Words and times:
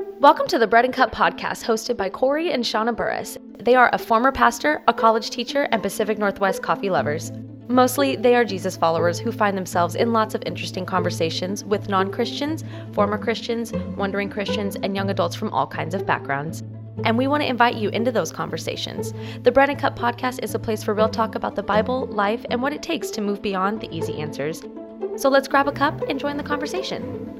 Welcome 0.00 0.46
to 0.48 0.58
the 0.58 0.66
Bread 0.66 0.84
and 0.84 0.94
Cup 0.94 1.12
podcast 1.12 1.64
hosted 1.64 1.96
by 1.96 2.08
Corey 2.08 2.52
and 2.52 2.64
Shauna 2.64 2.94
Burris. 2.94 3.36
They 3.58 3.74
are 3.74 3.90
a 3.92 3.98
former 3.98 4.32
pastor, 4.32 4.82
a 4.88 4.94
college 4.94 5.30
teacher, 5.30 5.68
and 5.72 5.82
Pacific 5.82 6.18
Northwest 6.18 6.62
coffee 6.62 6.90
lovers. 6.90 7.32
Mostly, 7.68 8.16
they 8.16 8.34
are 8.34 8.44
Jesus 8.44 8.76
followers 8.76 9.18
who 9.18 9.30
find 9.30 9.56
themselves 9.56 9.94
in 9.94 10.12
lots 10.12 10.34
of 10.34 10.42
interesting 10.46 10.86
conversations 10.86 11.64
with 11.64 11.88
non 11.88 12.10
Christians, 12.10 12.64
former 12.92 13.18
Christians, 13.18 13.72
wondering 13.96 14.30
Christians, 14.30 14.76
and 14.76 14.96
young 14.96 15.10
adults 15.10 15.36
from 15.36 15.52
all 15.52 15.66
kinds 15.66 15.94
of 15.94 16.06
backgrounds. 16.06 16.62
And 17.04 17.18
we 17.18 17.26
want 17.26 17.42
to 17.42 17.48
invite 17.48 17.76
you 17.76 17.88
into 17.90 18.12
those 18.12 18.32
conversations. 18.32 19.12
The 19.42 19.52
Bread 19.52 19.70
and 19.70 19.78
Cup 19.78 19.98
podcast 19.98 20.42
is 20.42 20.54
a 20.54 20.58
place 20.58 20.82
for 20.82 20.94
real 20.94 21.08
talk 21.08 21.34
about 21.34 21.56
the 21.56 21.62
Bible, 21.62 22.06
life, 22.06 22.44
and 22.50 22.62
what 22.62 22.72
it 22.72 22.82
takes 22.82 23.10
to 23.10 23.20
move 23.20 23.42
beyond 23.42 23.80
the 23.80 23.94
easy 23.94 24.20
answers. 24.20 24.62
So 25.16 25.28
let's 25.28 25.48
grab 25.48 25.68
a 25.68 25.72
cup 25.72 26.02
and 26.08 26.20
join 26.20 26.36
the 26.36 26.42
conversation. 26.42 27.39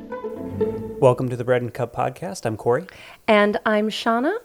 Welcome 1.00 1.30
to 1.30 1.36
the 1.36 1.44
Bread 1.44 1.62
and 1.62 1.72
Cup 1.72 1.96
podcast. 1.96 2.44
I'm 2.44 2.58
Corey. 2.58 2.84
And 3.26 3.58
I'm 3.64 3.88
Shauna. 3.88 4.36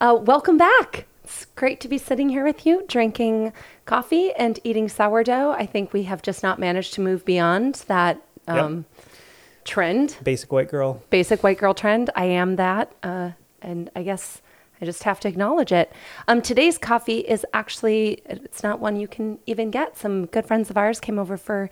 Uh, 0.00 0.16
welcome 0.22 0.56
back. 0.56 1.06
It's 1.24 1.46
great 1.56 1.80
to 1.80 1.88
be 1.88 1.98
sitting 1.98 2.28
here 2.28 2.44
with 2.44 2.64
you, 2.64 2.84
drinking 2.86 3.52
coffee 3.84 4.30
and 4.34 4.60
eating 4.62 4.88
sourdough. 4.88 5.50
I 5.50 5.66
think 5.66 5.92
we 5.92 6.04
have 6.04 6.22
just 6.22 6.44
not 6.44 6.60
managed 6.60 6.94
to 6.94 7.00
move 7.00 7.24
beyond 7.24 7.82
that 7.88 8.22
um, 8.46 8.86
yep. 8.96 9.06
trend. 9.64 10.16
Basic 10.22 10.52
white 10.52 10.68
girl. 10.68 11.02
Basic 11.10 11.42
white 11.42 11.58
girl 11.58 11.74
trend. 11.74 12.10
I 12.14 12.26
am 12.26 12.54
that. 12.56 12.92
Uh, 13.02 13.30
and 13.60 13.90
I 13.96 14.04
guess 14.04 14.40
I 14.80 14.84
just 14.84 15.02
have 15.02 15.18
to 15.18 15.28
acknowledge 15.28 15.72
it. 15.72 15.92
Um, 16.28 16.42
today's 16.42 16.78
coffee 16.78 17.18
is 17.18 17.44
actually, 17.52 18.22
it's 18.26 18.62
not 18.62 18.78
one 18.78 18.94
you 18.94 19.08
can 19.08 19.40
even 19.46 19.72
get. 19.72 19.98
Some 19.98 20.26
good 20.26 20.46
friends 20.46 20.70
of 20.70 20.76
ours 20.76 21.00
came 21.00 21.18
over 21.18 21.36
for 21.36 21.70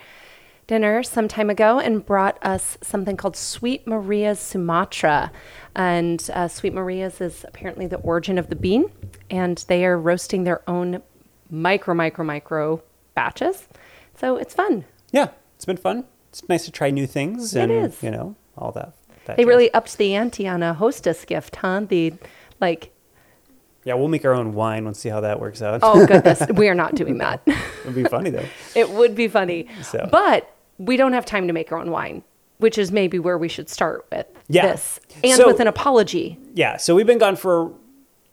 dinner 0.67 1.03
some 1.03 1.29
time 1.29 1.51
ago 1.51 1.79
and 1.79 2.05
brought 2.05 2.39
us 2.45 2.79
something 2.83 3.17
called 3.17 3.37
Sweet 3.37 3.87
Maria's 3.87 4.39
Sumatra. 4.39 5.33
And 5.75 6.29
uh, 6.33 6.49
Sweet 6.49 6.75
Maria's 6.75 7.21
is 7.21 7.45
apparently 7.47 7.87
the 7.87 7.97
origin 7.97 8.39
of 8.39 8.49
the 8.49 8.57
bean, 8.57 8.91
and 9.31 9.65
they 9.69 9.85
are 9.85 9.99
roasting 9.99 10.45
their 10.45 10.69
own 10.69 11.03
micro, 11.51 11.95
micro, 11.95 12.25
micro 12.25 12.83
batches. 13.15 13.69
So 14.17 14.37
it's 14.37 14.55
fun. 14.55 14.85
Yeah, 15.11 15.29
it's 15.57 15.65
been 15.65 15.77
fun. 15.77 16.05
It's 16.31 16.49
nice 16.49 16.65
to 16.65 16.71
try 16.71 16.91
new 16.91 17.07
things 17.07 17.55
and, 17.55 17.71
it 17.71 17.85
is. 17.85 18.03
you 18.03 18.11
know, 18.11 18.37
all 18.57 18.73
that. 18.73 18.95
that 19.27 19.37
they 19.37 19.43
jazz. 19.43 19.49
really 19.49 19.75
upped 19.75 19.99
the 19.99 20.15
ante 20.15 20.49
on 20.49 20.63
a 20.63 20.75
hostess 20.75 21.25
gift, 21.25 21.57
huh? 21.57 21.83
The, 21.87 22.15
like, 22.61 22.92
yeah, 23.85 23.95
we'll 23.95 24.09
make 24.09 24.25
our 24.25 24.33
own 24.33 24.55
wine. 24.55 24.85
We'll 24.85 24.95
see 24.95 25.09
how 25.09 25.21
that 25.21 25.41
works 25.41 25.61
out. 25.63 25.81
Oh 25.83 26.07
goodness, 26.07 26.43
we 26.55 26.69
are 26.69 26.75
not 26.75 26.95
doing 26.95 27.19
that. 27.19 27.43
It'd 27.47 27.95
be 27.95 28.05
funny 28.05 28.31
though. 28.31 28.47
It 28.75 28.91
would 28.91 29.15
be 29.15 29.29
funny. 29.29 29.69
So. 29.83 30.09
But 30.11 30.55
we 30.79 30.97
don't 30.97 31.13
have 31.13 31.27
time 31.27 31.47
to 31.47 31.53
make 31.53 31.73
our 31.73 31.79
own 31.79 31.91
wine, 31.91 32.23
which 32.59 32.79
is 32.79 32.93
maybe 32.93 33.19
where 33.19 33.37
we 33.37 33.49
should 33.49 33.69
start 33.69 34.07
with 34.11 34.27
yeah. 34.49 34.67
this, 34.67 35.01
and 35.23 35.37
so, 35.37 35.47
with 35.47 35.61
an 35.61 35.67
apology. 35.67 36.39
Yeah. 36.55 36.77
So 36.77 36.95
we've 36.95 37.07
been 37.07 37.19
gone 37.19 37.37
for 37.37 37.73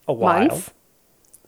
a 0.08 0.14
while. 0.14 0.48
Months? 0.48 0.72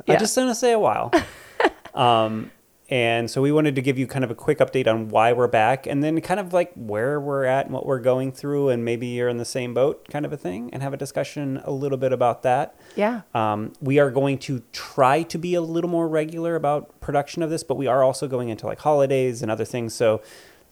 I 0.08 0.16
just 0.16 0.36
want 0.36 0.50
to 0.50 0.56
say 0.56 0.72
a 0.72 0.80
while. 0.80 1.12
um, 1.94 2.52
and 2.92 3.32
so 3.32 3.42
we 3.42 3.54
wanted 3.54 3.76
to 3.76 3.82
give 3.82 3.98
you 3.98 4.06
kind 4.06 4.26
of 4.26 4.32
a 4.32 4.36
quick 4.36 4.58
update 4.58 4.86
on 4.86 5.08
why 5.08 5.32
we're 5.32 5.48
back 5.48 5.88
and 5.88 6.04
then 6.04 6.20
kind 6.20 6.42
of 6.42 6.52
like 6.52 6.74
where 6.76 7.22
we're 7.22 7.46
at 7.46 7.66
and 7.66 7.74
what 7.74 7.86
we're 7.86 8.02
going 8.02 8.34
through. 8.34 8.68
And 8.68 8.84
maybe 8.84 9.08
you're 9.08 9.30
in 9.30 9.38
the 9.38 9.46
same 9.46 9.74
boat 9.74 10.06
kind 10.10 10.26
of 10.26 10.34
a 10.34 10.38
thing 10.38 10.70
and 10.74 10.84
have 10.84 10.94
a 10.94 10.98
discussion 10.98 11.62
a 11.64 11.72
little 11.72 11.98
bit 11.98 12.12
about 12.12 12.44
that. 12.44 12.76
Yeah. 12.98 13.22
Um, 13.34 13.72
we 13.80 14.00
are 14.00 14.12
going 14.12 14.40
to 14.40 14.62
try 14.74 15.24
to 15.24 15.38
be 15.38 15.56
a 15.56 15.62
little 15.62 15.90
more 15.90 16.06
regular 16.10 16.56
about 16.56 17.00
production 17.00 17.42
of 17.42 17.50
this, 17.50 17.64
but 17.64 17.76
we 17.76 17.88
are 17.88 18.04
also 18.04 18.28
going 18.28 18.50
into 18.50 18.66
like 18.66 18.80
holidays 18.80 19.42
and 19.42 19.50
other 19.50 19.66
things. 19.66 19.94
So 19.94 20.22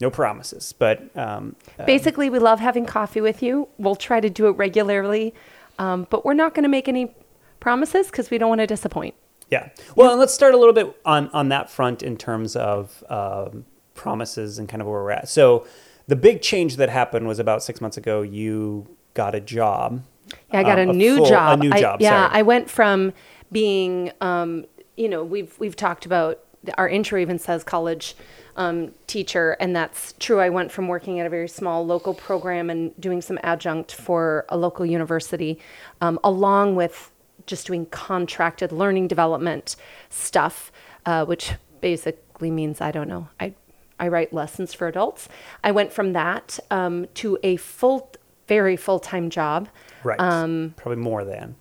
no 0.01 0.09
promises. 0.09 0.73
But 0.73 1.15
um, 1.17 1.55
uh, 1.79 1.85
basically, 1.85 2.29
we 2.29 2.39
love 2.39 2.59
having 2.59 2.85
coffee 2.85 3.21
with 3.21 3.41
you. 3.41 3.69
We'll 3.77 3.95
try 3.95 4.19
to 4.19 4.29
do 4.29 4.47
it 4.47 4.51
regularly, 4.51 5.33
um, 5.77 6.05
but 6.09 6.25
we're 6.25 6.33
not 6.33 6.53
going 6.53 6.63
to 6.63 6.69
make 6.69 6.89
any 6.89 7.15
promises 7.61 8.07
because 8.07 8.29
we 8.29 8.37
don't 8.37 8.49
want 8.49 8.59
to 8.59 8.67
disappoint. 8.67 9.15
Yeah. 9.49 9.69
Well, 9.95 10.11
and 10.11 10.19
let's 10.19 10.33
start 10.33 10.53
a 10.53 10.57
little 10.57 10.73
bit 10.73 10.95
on 11.05 11.29
on 11.29 11.49
that 11.49 11.69
front 11.69 12.03
in 12.03 12.17
terms 12.17 12.55
of 12.55 13.03
um, 13.09 13.65
promises 13.93 14.59
and 14.59 14.69
kind 14.69 14.81
of 14.81 14.87
where 14.87 15.01
we're 15.01 15.11
at. 15.11 15.29
So, 15.29 15.65
the 16.07 16.15
big 16.15 16.41
change 16.41 16.77
that 16.77 16.89
happened 16.89 17.27
was 17.27 17.39
about 17.39 17.63
six 17.63 17.81
months 17.81 17.97
ago. 17.97 18.21
You 18.21 18.87
got 19.13 19.35
a 19.35 19.39
job. 19.39 20.03
Yeah, 20.51 20.59
I 20.59 20.63
got 20.63 20.79
um, 20.79 20.89
a, 20.89 20.93
new 20.93 21.17
full, 21.17 21.25
job. 21.25 21.59
A 21.59 21.63
new 21.63 21.71
job. 21.71 21.99
I, 21.99 22.03
yeah, 22.03 22.27
sorry. 22.27 22.39
I 22.39 22.41
went 22.43 22.69
from 22.69 23.13
being, 23.51 24.11
um, 24.21 24.65
you 24.95 25.09
know, 25.09 25.23
we've 25.23 25.57
we've 25.59 25.75
talked 25.75 26.05
about 26.05 26.39
our 26.77 26.89
intro 26.89 27.19
even 27.19 27.39
says 27.39 27.63
college 27.63 28.15
um, 28.55 28.91
teacher, 29.07 29.55
and 29.59 29.75
that's 29.75 30.13
true. 30.19 30.39
I 30.39 30.49
went 30.49 30.71
from 30.71 30.87
working 30.87 31.19
at 31.19 31.25
a 31.25 31.29
very 31.29 31.47
small 31.47 31.85
local 31.85 32.13
program 32.13 32.69
and 32.69 32.99
doing 32.99 33.21
some 33.21 33.39
adjunct 33.41 33.93
for 33.93 34.45
a 34.49 34.57
local 34.57 34.85
university, 34.85 35.59
um, 36.01 36.19
along 36.23 36.75
with 36.75 37.11
just 37.49 37.67
doing 37.67 37.85
contracted 37.87 38.71
learning 38.71 39.07
development 39.07 39.75
stuff, 40.09 40.71
uh, 41.05 41.25
which 41.25 41.53
basically 41.81 42.51
means 42.51 42.79
I 42.79 42.91
don't 42.91 43.09
know. 43.09 43.27
I 43.39 43.53
I 43.99 44.07
write 44.07 44.31
lessons 44.31 44.73
for 44.73 44.87
adults. 44.87 45.27
I 45.63 45.71
went 45.71 45.91
from 45.91 46.13
that 46.13 46.57
um, 46.71 47.07
to 47.15 47.37
a 47.43 47.57
full, 47.57 48.11
very 48.47 48.77
full 48.77 48.99
time 48.99 49.29
job. 49.29 49.67
Right. 50.03 50.19
Um, 50.19 50.73
Probably 50.77 51.01
more 51.01 51.25
than. 51.25 51.55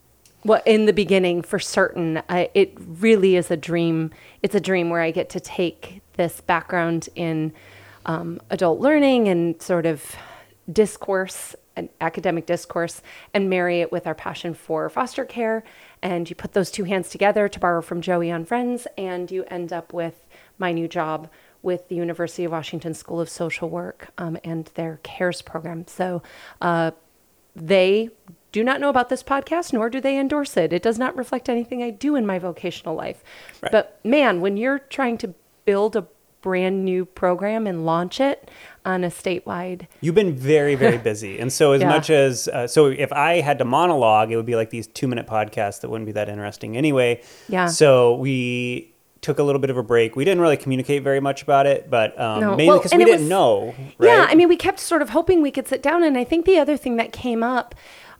Well, 0.44 0.62
in 0.64 0.86
the 0.86 0.92
beginning, 0.92 1.42
for 1.42 1.58
certain, 1.58 2.22
I, 2.28 2.48
it 2.54 2.74
really 2.78 3.34
is 3.34 3.50
a 3.50 3.56
dream. 3.56 4.12
It's 4.42 4.54
a 4.54 4.60
dream 4.60 4.88
where 4.88 5.00
I 5.00 5.10
get 5.10 5.28
to 5.30 5.40
take 5.40 6.00
this 6.14 6.40
background 6.40 7.08
in 7.16 7.52
um, 8.06 8.40
adult 8.50 8.78
learning 8.78 9.26
and 9.26 9.60
sort 9.60 9.84
of 9.84 10.14
discourse 10.72 11.56
academic 12.00 12.46
discourse 12.46 13.02
and 13.34 13.50
marry 13.50 13.80
it 13.80 13.92
with 13.92 14.06
our 14.06 14.14
passion 14.14 14.54
for 14.54 14.88
foster 14.88 15.24
care. 15.24 15.64
And 16.02 16.28
you 16.28 16.36
put 16.36 16.52
those 16.52 16.70
two 16.70 16.84
hands 16.84 17.08
together 17.08 17.48
to 17.48 17.60
borrow 17.60 17.82
from 17.82 18.00
Joey 18.00 18.30
on 18.30 18.44
Friends, 18.44 18.86
and 18.96 19.30
you 19.30 19.44
end 19.48 19.72
up 19.72 19.92
with 19.92 20.26
my 20.58 20.72
new 20.72 20.88
job 20.88 21.28
with 21.62 21.88
the 21.88 21.96
University 21.96 22.44
of 22.44 22.52
Washington 22.52 22.94
School 22.94 23.20
of 23.20 23.28
Social 23.28 23.68
Work 23.68 24.10
um, 24.18 24.38
and 24.44 24.66
their 24.74 25.00
CARES 25.02 25.42
program. 25.42 25.86
So 25.88 26.22
uh, 26.60 26.92
they 27.56 28.10
do 28.52 28.64
not 28.64 28.80
know 28.80 28.88
about 28.88 29.08
this 29.08 29.22
podcast, 29.22 29.72
nor 29.72 29.90
do 29.90 30.00
they 30.00 30.18
endorse 30.18 30.56
it. 30.56 30.72
It 30.72 30.82
does 30.82 30.98
not 30.98 31.16
reflect 31.16 31.48
anything 31.48 31.82
I 31.82 31.90
do 31.90 32.14
in 32.14 32.26
my 32.26 32.38
vocational 32.38 32.94
life. 32.94 33.22
Right. 33.62 33.72
But 33.72 34.00
man, 34.04 34.40
when 34.40 34.56
you're 34.56 34.78
trying 34.78 35.18
to 35.18 35.34
build 35.64 35.96
a 35.96 36.06
brand 36.48 36.82
new 36.82 37.04
program 37.04 37.66
and 37.66 37.84
launch 37.84 38.20
it 38.20 38.50
on 38.86 39.04
a 39.04 39.08
statewide. 39.08 39.86
You've 40.00 40.14
been 40.14 40.34
very, 40.34 40.76
very 40.76 40.96
busy. 41.10 41.38
And 41.38 41.52
so, 41.52 41.72
as 41.72 41.82
yeah. 41.82 41.90
much 41.90 42.08
as, 42.08 42.48
uh, 42.48 42.66
so 42.66 42.86
if 42.86 43.12
I 43.12 43.42
had 43.42 43.58
to 43.58 43.66
monologue, 43.66 44.32
it 44.32 44.36
would 44.36 44.46
be 44.46 44.56
like 44.56 44.70
these 44.70 44.86
two 44.86 45.06
minute 45.06 45.26
podcasts 45.26 45.82
that 45.82 45.90
wouldn't 45.90 46.06
be 46.06 46.12
that 46.12 46.30
interesting 46.30 46.74
anyway. 46.74 47.20
Yeah. 47.50 47.66
So, 47.66 48.14
we 48.14 48.94
took 49.20 49.38
a 49.38 49.42
little 49.42 49.60
bit 49.60 49.68
of 49.68 49.76
a 49.76 49.82
break. 49.82 50.16
We 50.16 50.24
didn't 50.24 50.40
really 50.40 50.56
communicate 50.56 51.02
very 51.02 51.20
much 51.20 51.42
about 51.42 51.66
it, 51.66 51.90
but 51.90 52.18
um, 52.18 52.40
no. 52.40 52.56
mainly 52.56 52.78
because 52.78 52.92
well, 52.92 53.00
we 53.00 53.04
didn't 53.04 53.20
was, 53.20 53.28
know. 53.28 53.74
Right? 53.98 54.08
Yeah. 54.08 54.26
I 54.26 54.34
mean, 54.34 54.48
we 54.48 54.56
kept 54.56 54.80
sort 54.80 55.02
of 55.02 55.10
hoping 55.10 55.42
we 55.42 55.50
could 55.50 55.68
sit 55.68 55.82
down. 55.82 56.02
And 56.02 56.16
I 56.16 56.24
think 56.24 56.46
the 56.46 56.58
other 56.58 56.78
thing 56.78 56.96
that 56.96 57.12
came 57.12 57.42
up 57.42 57.74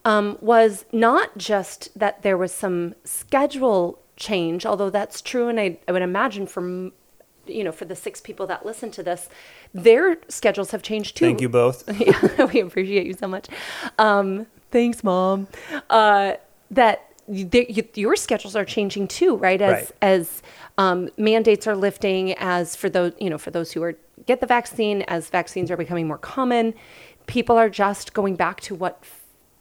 um, 0.05 0.37
was 0.43 0.85
not 0.93 1.39
just 1.39 1.99
that 1.99 2.21
there 2.21 2.37
was 2.37 2.53
some 2.53 2.95
schedule 3.05 4.03
change, 4.17 4.67
although 4.67 4.91
that's 4.91 5.23
true. 5.23 5.49
And 5.49 5.59
I, 5.59 5.79
I 5.89 5.93
would 5.93 6.03
imagine 6.03 6.47
for 6.47 6.91
you 7.49 7.65
know, 7.65 7.73
for 7.73 7.85
the 7.85 7.97
six 7.97 8.21
people 8.21 8.47
that 8.47 8.65
listen 8.65 8.91
to 8.93 9.03
this, 9.03 9.29
their 9.73 10.19
schedules 10.29 10.71
have 10.71 10.83
changed 10.83 11.17
too. 11.17 11.27
Thank 11.27 11.41
you 11.41 11.49
both. 11.49 11.89
yeah, 12.01 12.45
we 12.45 12.61
appreciate 12.61 13.07
you 13.07 13.15
so 13.15 13.29
much. 13.29 13.49
Um, 13.99 14.47
thanks, 14.71 15.03
mom. 15.05 15.49
Uh, 15.91 16.35
that 16.71 17.05
they, 17.29 17.85
your 17.95 18.17
schedules 18.17 18.57
are 18.57 18.65
changing 18.65 19.09
too, 19.09 19.37
right? 19.37 19.61
As 19.61 19.73
right. 19.73 19.93
as 20.01 20.43
um, 20.79 21.11
mandates 21.17 21.67
are 21.67 21.77
lifting, 21.77 22.33
as 22.35 22.75
for 22.75 22.89
those 22.89 23.13
you 23.19 23.29
know, 23.29 23.39
for 23.39 23.51
those 23.51 23.73
who 23.73 23.83
are 23.83 23.97
get 24.27 24.41
the 24.41 24.47
vaccine, 24.47 25.03
as 25.03 25.29
vaccines 25.29 25.71
are 25.71 25.77
becoming 25.77 26.07
more 26.07 26.19
common, 26.19 26.75
people 27.27 27.57
are 27.57 27.69
just 27.69 28.15
going 28.15 28.35
back 28.35 28.61
to 28.63 28.75
what 28.75 29.05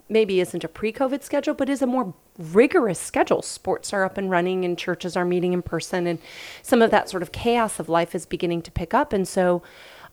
maybe 0.09 0.39
isn't 0.39 0.63
a 0.63 0.67
pre-COVID 0.67 1.23
schedule, 1.23 1.53
but 1.53 1.69
is 1.69 1.81
a 1.81 1.87
more 1.87 2.13
rigorous 2.37 2.99
schedule. 2.99 3.41
Sports 3.41 3.93
are 3.93 4.03
up 4.03 4.17
and 4.17 4.29
running 4.29 4.63
and 4.63 4.77
churches 4.77 5.17
are 5.17 5.25
meeting 5.25 5.53
in 5.53 5.61
person 5.61 6.07
and 6.07 6.19
some 6.61 6.81
of 6.81 6.91
that 6.91 7.09
sort 7.09 7.23
of 7.23 7.31
chaos 7.31 7.79
of 7.79 7.89
life 7.89 8.13
is 8.13 8.25
beginning 8.25 8.61
to 8.61 8.71
pick 8.71 8.93
up. 8.93 9.11
And 9.13 9.27
so 9.27 9.63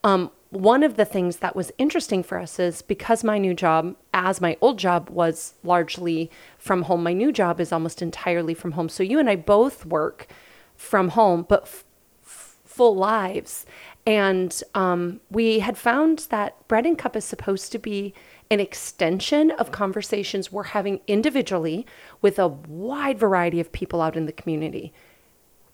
um, 0.02 0.30
one 0.50 0.82
of 0.82 0.96
the 0.96 1.04
things 1.04 1.38
that 1.38 1.56
was 1.56 1.72
interesting 1.78 2.22
for 2.22 2.38
us 2.38 2.58
is 2.58 2.82
because 2.82 3.24
my 3.24 3.38
new 3.38 3.54
job, 3.54 3.96
as 4.12 4.40
my 4.40 4.56
old 4.60 4.78
job 4.78 5.10
was 5.10 5.54
largely 5.64 6.30
from 6.58 6.82
home, 6.82 7.02
my 7.02 7.12
new 7.12 7.32
job 7.32 7.60
is 7.60 7.72
almost 7.72 8.00
entirely 8.00 8.54
from 8.54 8.72
home. 8.72 8.88
So 8.88 9.02
you 9.02 9.18
and 9.18 9.28
I 9.28 9.36
both 9.36 9.84
work 9.84 10.28
from 10.76 11.10
home, 11.10 11.44
but 11.48 11.62
f- 11.62 11.84
full 12.22 12.94
lives. 12.94 13.66
And 14.06 14.62
um, 14.74 15.20
we 15.30 15.60
had 15.60 15.78
found 15.78 16.26
that 16.30 16.68
Bread 16.68 16.86
and 16.86 16.98
Cup 16.98 17.16
is 17.16 17.24
supposed 17.24 17.72
to 17.72 17.78
be 17.78 18.14
an 18.50 18.60
extension 18.60 19.50
of 19.52 19.72
conversations 19.72 20.52
we're 20.52 20.64
having 20.64 21.00
individually 21.06 21.86
with 22.20 22.38
a 22.38 22.48
wide 22.48 23.18
variety 23.18 23.60
of 23.60 23.72
people 23.72 24.00
out 24.00 24.16
in 24.16 24.26
the 24.26 24.32
community. 24.32 24.92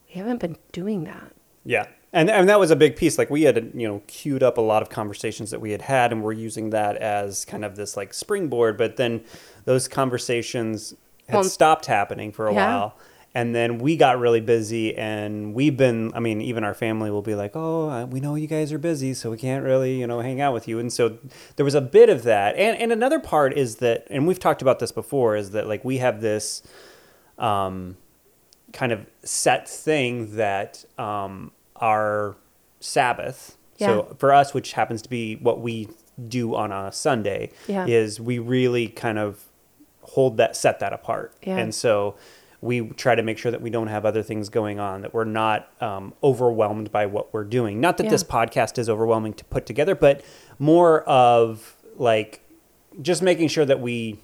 We 0.07 0.19
haven't 0.19 0.39
been 0.39 0.57
doing 0.71 1.03
that. 1.03 1.33
Yeah. 1.63 1.87
and 2.13 2.29
and 2.29 2.49
that 2.49 2.59
was 2.59 2.71
a 2.71 2.75
big 2.75 2.95
piece. 2.95 3.17
Like 3.17 3.29
we 3.29 3.43
had 3.43 3.71
you 3.75 3.87
know 3.87 4.01
queued 4.07 4.43
up 4.43 4.57
a 4.57 4.61
lot 4.61 4.81
of 4.81 4.89
conversations 4.89 5.51
that 5.51 5.61
we 5.61 5.71
had 5.71 5.81
had, 5.81 6.11
and 6.11 6.23
we're 6.23 6.33
using 6.33 6.71
that 6.71 6.97
as 6.97 7.45
kind 7.45 7.63
of 7.63 7.75
this 7.75 7.95
like 7.95 8.13
springboard. 8.13 8.77
But 8.77 8.97
then 8.97 9.23
those 9.65 9.87
conversations 9.87 10.93
had 11.27 11.35
well, 11.35 11.43
stopped 11.43 11.85
happening 11.85 12.31
for 12.31 12.47
a 12.47 12.53
yeah. 12.53 12.75
while. 12.75 12.97
And 13.33 13.55
then 13.55 13.77
we 13.77 13.95
got 13.95 14.19
really 14.19 14.41
busy, 14.41 14.93
and 14.97 15.53
we've 15.53 15.77
been. 15.77 16.11
I 16.13 16.19
mean, 16.19 16.41
even 16.41 16.65
our 16.65 16.73
family 16.73 17.09
will 17.09 17.21
be 17.21 17.33
like, 17.33 17.51
"Oh, 17.55 18.05
we 18.05 18.19
know 18.19 18.35
you 18.35 18.47
guys 18.47 18.73
are 18.73 18.77
busy, 18.77 19.13
so 19.13 19.31
we 19.31 19.37
can't 19.37 19.63
really, 19.63 19.99
you 19.99 20.05
know, 20.05 20.19
hang 20.19 20.41
out 20.41 20.53
with 20.53 20.67
you." 20.67 20.79
And 20.79 20.91
so 20.91 21.17
there 21.55 21.63
was 21.63 21.75
a 21.75 21.79
bit 21.79 22.09
of 22.09 22.23
that. 22.23 22.57
And 22.57 22.77
and 22.77 22.91
another 22.91 23.19
part 23.19 23.57
is 23.57 23.77
that, 23.77 24.05
and 24.09 24.27
we've 24.27 24.39
talked 24.39 24.61
about 24.61 24.79
this 24.79 24.91
before, 24.91 25.37
is 25.37 25.51
that 25.51 25.65
like 25.65 25.85
we 25.85 25.99
have 25.99 26.19
this, 26.19 26.61
um, 27.37 27.95
kind 28.73 28.91
of 28.91 29.05
set 29.23 29.67
thing 29.69 30.35
that 30.35 30.83
um, 30.97 31.51
our 31.77 32.35
Sabbath. 32.81 33.57
Yeah. 33.77 33.87
So 33.87 34.15
for 34.19 34.33
us, 34.33 34.53
which 34.53 34.73
happens 34.73 35.01
to 35.03 35.09
be 35.09 35.35
what 35.35 35.61
we 35.61 35.87
do 36.27 36.55
on 36.55 36.71
a 36.71 36.91
Sunday, 36.91 37.51
yeah. 37.67 37.85
is 37.87 38.19
we 38.19 38.39
really 38.39 38.87
kind 38.87 39.17
of 39.17 39.45
hold 40.01 40.37
that 40.37 40.55
set 40.55 40.79
that 40.79 40.93
apart. 40.93 41.33
Yeah. 41.43 41.57
And 41.57 41.73
so 41.73 42.15
we 42.61 42.89
try 42.89 43.15
to 43.15 43.23
make 43.23 43.39
sure 43.39 43.51
that 43.51 43.61
we 43.61 43.71
don't 43.71 43.87
have 43.87 44.05
other 44.05 44.21
things 44.21 44.49
going 44.49 44.79
on, 44.79 45.01
that 45.01 45.13
we're 45.13 45.23
not 45.23 45.69
um, 45.81 46.13
overwhelmed 46.23 46.91
by 46.91 47.07
what 47.07 47.33
we're 47.33 47.43
doing. 47.43 47.81
Not 47.81 47.97
that 47.97 48.03
yeah. 48.03 48.11
this 48.11 48.23
podcast 48.23 48.77
is 48.77 48.87
overwhelming 48.87 49.33
to 49.33 49.45
put 49.45 49.65
together, 49.65 49.95
but 49.95 50.23
more 50.59 51.01
of 51.03 51.75
like 51.95 52.41
just 53.01 53.23
making 53.23 53.47
sure 53.47 53.65
that 53.65 53.79
we. 53.79 54.19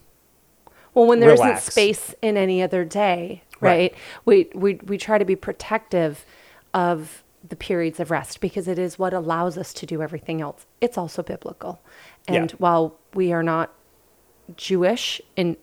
Well, 0.94 1.08
when 1.08 1.20
there 1.20 1.34
isn't 1.34 1.60
space 1.60 2.14
in 2.22 2.38
any 2.38 2.62
other 2.62 2.86
day, 2.86 3.44
right? 3.60 3.92
right? 3.92 3.96
We, 4.26 4.50
we, 4.54 4.76
we 4.86 4.98
try 4.98 5.18
to 5.18 5.26
be 5.26 5.36
protective 5.36 6.26
of 6.74 7.24
the 7.48 7.56
periods 7.56 8.00
of 8.00 8.12
rest 8.12 8.42
because 8.42 8.68
it 8.68 8.78
is 8.78 9.00
what 9.00 9.14
allows 9.14 9.58
us 9.58 9.74
to 9.74 9.86
do 9.86 10.02
everything 10.02 10.42
else. 10.42 10.66
It's 10.82 10.98
also 10.98 11.24
biblical. 11.24 11.82
And 12.28 12.52
yeah. 12.52 12.58
while 12.58 13.00
we 13.14 13.32
are 13.32 13.44
not 13.44 13.74
Jewish 14.56 15.22
in 15.36 15.58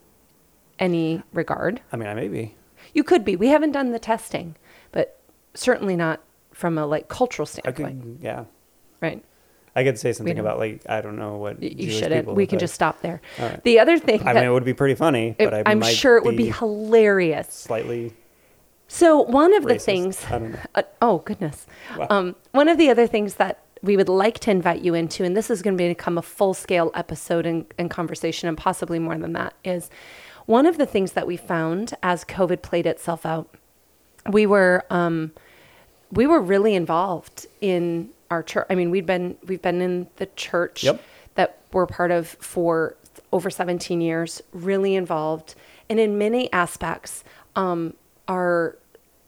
any 0.79 1.23
regard, 1.33 1.81
I 1.93 1.97
mean, 1.97 2.09
I 2.09 2.15
may 2.15 2.29
be. 2.29 2.55
You 2.95 3.05
could 3.05 3.25
be. 3.25 3.37
We 3.37 3.49
haven't 3.49 3.73
done 3.73 3.91
the 3.91 3.99
testing, 3.99 4.57
but 4.93 5.19
certainly 5.53 5.97
not 5.97 6.21
from 6.53 6.79
a 6.79 6.87
like 6.87 7.09
cultural 7.09 7.47
standpoint. 7.47 8.03
Could, 8.03 8.19
yeah. 8.23 8.45
Right. 9.01 9.23
I 9.77 9.83
could 9.83 9.99
say 9.99 10.13
something 10.13 10.39
about 10.39 10.59
like 10.59 10.83
I 10.89 11.01
don't 11.01 11.17
know 11.17 11.37
what 11.37 11.63
you 11.63 11.91
shouldn't. 11.91 12.29
We 12.29 12.47
can 12.47 12.61
just 12.61 12.75
stop 12.75 13.03
there. 13.03 13.21
Right. 13.39 13.63
The 13.65 13.81
other 13.81 13.99
thing, 13.99 14.27
I 14.27 14.33
mean, 14.33 14.45
it 14.45 14.51
would 14.51 14.65
be 14.65 14.73
pretty 14.73 14.95
funny, 14.95 15.35
but 15.37 15.53
I 15.53 15.73
am 15.73 15.83
sure 15.83 16.17
it 16.17 16.25
would 16.25 16.37
be 16.37 16.51
hilarious. 16.51 17.53
Slightly 17.53 18.15
so 18.89 19.23
one 19.23 19.55
of 19.55 19.65
the 19.65 19.79
things, 19.79 20.25
uh, 20.31 20.83
oh 21.01 21.19
goodness, 21.19 21.67
wow. 21.97 22.07
um, 22.11 22.37
one 22.53 22.69
of 22.69 22.79
the 22.79 22.91
other 22.91 23.07
things 23.07 23.35
that 23.35 23.61
we 23.83 23.97
would 23.97 24.09
like 24.09 24.39
to 24.41 24.51
invite 24.51 24.83
you 24.83 24.95
into, 24.95 25.25
and 25.25 25.37
this 25.37 25.51
is 25.51 25.63
going 25.63 25.77
to 25.77 25.89
become 25.89 26.17
a 26.17 26.23
full 26.23 26.55
scale 26.55 26.91
episode 26.95 27.45
and, 27.47 27.67
and 27.79 27.91
conversation, 27.91 28.49
and 28.49 28.57
possibly 28.57 28.99
more 28.99 29.17
than 29.19 29.33
that, 29.33 29.55
is 29.65 29.91
one 30.47 30.67
of 30.67 30.77
the 30.77 30.87
things 30.87 31.13
that 31.13 31.27
we 31.27 31.37
found 31.37 31.95
as 32.03 32.25
COVID 32.25 32.63
played 32.63 32.87
itself 32.87 33.25
out. 33.25 33.49
We 34.29 34.47
were 34.47 34.85
um, 34.91 35.33
we 36.11 36.27
were 36.27 36.41
really 36.41 36.75
involved 36.75 37.47
in 37.61 38.11
our 38.31 38.43
church. 38.43 38.67
I 38.71 38.75
mean, 38.75 38.91
we've 38.91 39.07
been 39.07 39.37
we've 39.47 39.63
been 39.63 39.81
in 39.81 40.07
the 40.17 40.27
church 40.37 40.85
yep. 40.85 41.03
that 41.35 41.59
we're 41.73 41.87
part 41.87 42.11
of 42.11 42.29
for 42.29 42.97
over 43.33 43.51
17 43.51 44.01
years, 44.01 44.43
really 44.53 44.95
involved, 44.95 45.55
and 45.89 45.99
in 45.99 46.17
many 46.17 46.53
aspects, 46.53 47.25
um, 47.57 47.95
our 48.29 48.77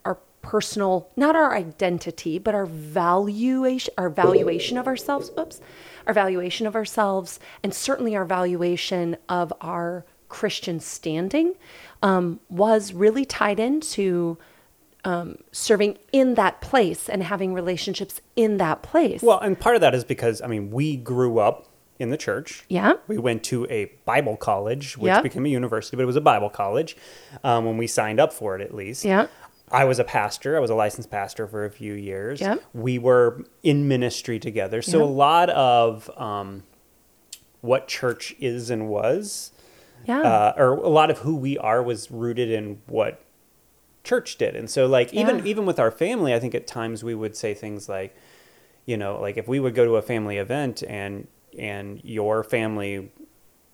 our 0.05 0.17
personal 0.41 1.09
not 1.15 1.35
our 1.35 1.53
identity 1.55 2.39
but 2.39 2.55
our 2.55 2.65
valuation 2.65 3.93
our 3.97 4.09
valuation 4.09 4.77
of 4.77 4.87
ourselves 4.87 5.29
oops 5.37 5.59
our 6.07 6.13
valuation 6.13 6.65
of 6.65 6.73
ourselves 6.75 7.39
and 7.61 7.73
certainly 7.73 8.15
our 8.15 8.23
valuation 8.23 9.17
of 9.27 9.51
our 9.59 10.05
christian 10.29 10.79
standing 10.79 11.55
um, 12.01 12.39
was 12.49 12.93
really 12.93 13.25
tied 13.25 13.59
into 13.59 14.37
um, 15.03 15.37
serving 15.51 15.97
in 16.11 16.33
that 16.35 16.59
place 16.59 17.07
and 17.07 17.23
having 17.23 17.53
relationships 17.53 18.21
in 18.35 18.57
that 18.57 18.81
place 18.81 19.21
well 19.21 19.39
and 19.39 19.59
part 19.59 19.75
of 19.75 19.81
that 19.81 19.95
is 19.95 20.03
because 20.03 20.41
i 20.41 20.47
mean 20.47 20.71
we 20.71 20.95
grew 20.97 21.39
up 21.39 21.67
in 21.99 22.09
the 22.09 22.17
church. 22.17 22.63
Yeah. 22.69 22.93
We 23.07 23.17
went 23.17 23.43
to 23.45 23.65
a 23.69 23.91
Bible 24.05 24.37
college, 24.37 24.97
which 24.97 25.23
became 25.23 25.45
a 25.45 25.49
university, 25.49 25.97
but 25.97 26.03
it 26.03 26.05
was 26.05 26.15
a 26.15 26.21
Bible 26.21 26.49
college 26.49 26.95
um, 27.43 27.65
when 27.65 27.77
we 27.77 27.87
signed 27.87 28.19
up 28.19 28.33
for 28.33 28.55
it, 28.55 28.61
at 28.61 28.73
least. 28.73 29.03
Yeah. 29.03 29.27
I 29.71 29.83
was 29.83 29.99
a 29.99 30.03
pastor. 30.03 30.55
I 30.55 30.59
was 30.59 30.69
a 30.69 30.75
licensed 30.75 31.11
pastor 31.11 31.47
for 31.47 31.65
a 31.65 31.71
few 31.71 31.93
years. 31.93 32.39
Yeah. 32.39 32.55
We 32.73 32.99
were 32.99 33.43
in 33.63 33.87
ministry 33.87 34.39
together. 34.39 34.81
So 34.81 35.03
a 35.03 35.05
lot 35.05 35.49
of 35.49 36.09
um, 36.17 36.63
what 37.61 37.87
church 37.87 38.33
is 38.39 38.69
and 38.69 38.87
was, 38.87 39.51
yeah. 40.07 40.21
Uh, 40.21 40.53
or 40.57 40.73
a 40.73 40.89
lot 40.89 41.09
of 41.11 41.19
who 41.19 41.35
we 41.35 41.57
are 41.57 41.83
was 41.83 42.09
rooted 42.09 42.49
in 42.49 42.81
what 42.87 43.21
church 44.03 44.37
did. 44.37 44.55
And 44.55 44.69
so 44.69 44.87
like 44.87 45.13
even 45.13 45.45
even 45.45 45.65
with 45.65 45.79
our 45.79 45.91
family, 45.91 46.33
I 46.33 46.39
think 46.39 46.55
at 46.55 46.65
times 46.65 47.03
we 47.03 47.13
would 47.13 47.35
say 47.35 47.53
things 47.53 47.89
like, 47.89 48.15
you 48.85 48.97
know, 48.97 49.19
like 49.19 49.37
if 49.37 49.47
we 49.47 49.59
would 49.59 49.75
go 49.75 49.85
to 49.85 49.97
a 49.97 50.01
family 50.01 50.37
event 50.37 50.83
and 50.87 51.27
and 51.57 52.01
your 52.03 52.43
family 52.43 53.11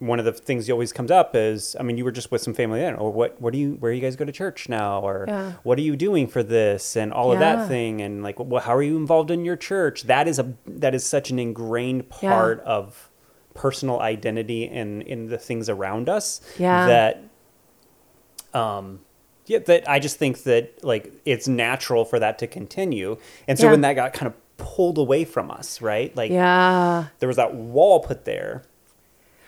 one 0.07 0.19
of 0.19 0.25
the 0.25 0.33
things 0.33 0.67
that 0.67 0.73
always 0.73 0.91
comes 0.91 1.11
up 1.11 1.35
is, 1.35 1.75
I 1.79 1.83
mean, 1.83 1.97
you 1.97 2.03
were 2.03 2.11
just 2.11 2.29
with 2.29 2.41
some 2.41 2.53
family 2.53 2.79
then, 2.79 2.95
or 2.95 3.11
what, 3.11 3.39
what 3.39 3.53
do 3.53 3.59
you, 3.59 3.73
where 3.79 3.91
do 3.91 3.95
you 3.95 4.01
guys 4.01 4.15
go 4.17 4.25
to 4.25 4.31
church 4.31 4.67
now? 4.67 4.99
Or 4.99 5.25
yeah. 5.27 5.53
what 5.63 5.77
are 5.77 5.81
you 5.81 5.95
doing 5.95 6.27
for 6.27 6.43
this 6.43 6.97
and 6.97 7.13
all 7.13 7.29
yeah. 7.29 7.33
of 7.33 7.39
that 7.39 7.67
thing? 7.69 8.01
And 8.01 8.21
like, 8.21 8.37
well, 8.37 8.61
how 8.61 8.75
are 8.75 8.83
you 8.83 8.97
involved 8.97 9.31
in 9.31 9.45
your 9.45 9.55
church? 9.55 10.03
That 10.03 10.27
is 10.27 10.39
a, 10.39 10.53
that 10.67 10.93
is 10.93 11.05
such 11.05 11.31
an 11.31 11.39
ingrained 11.39 12.09
part 12.09 12.61
yeah. 12.65 12.71
of 12.71 13.09
personal 13.53 13.99
identity 13.99 14.67
and 14.67 15.01
in 15.03 15.27
the 15.27 15.37
things 15.37 15.69
around 15.69 16.09
us 16.09 16.41
yeah. 16.57 16.87
that, 16.87 18.59
um, 18.59 18.99
yeah, 19.45 19.59
that 19.59 19.89
I 19.89 19.99
just 19.99 20.17
think 20.17 20.43
that 20.43 20.83
like 20.83 21.13
it's 21.25 21.47
natural 21.47 22.05
for 22.05 22.19
that 22.19 22.39
to 22.39 22.47
continue. 22.47 23.17
And 23.47 23.59
so 23.59 23.69
when 23.69 23.81
that 23.81 23.93
got 23.93 24.13
kind 24.13 24.27
of 24.27 24.57
pulled 24.57 24.97
away 24.97 25.25
from 25.25 25.51
us, 25.51 25.81
right? 25.81 26.15
Like, 26.15 26.31
yeah, 26.31 27.07
there 27.19 27.27
was 27.27 27.37
that 27.37 27.53
wall 27.53 27.99
put 27.99 28.25
there. 28.25 28.63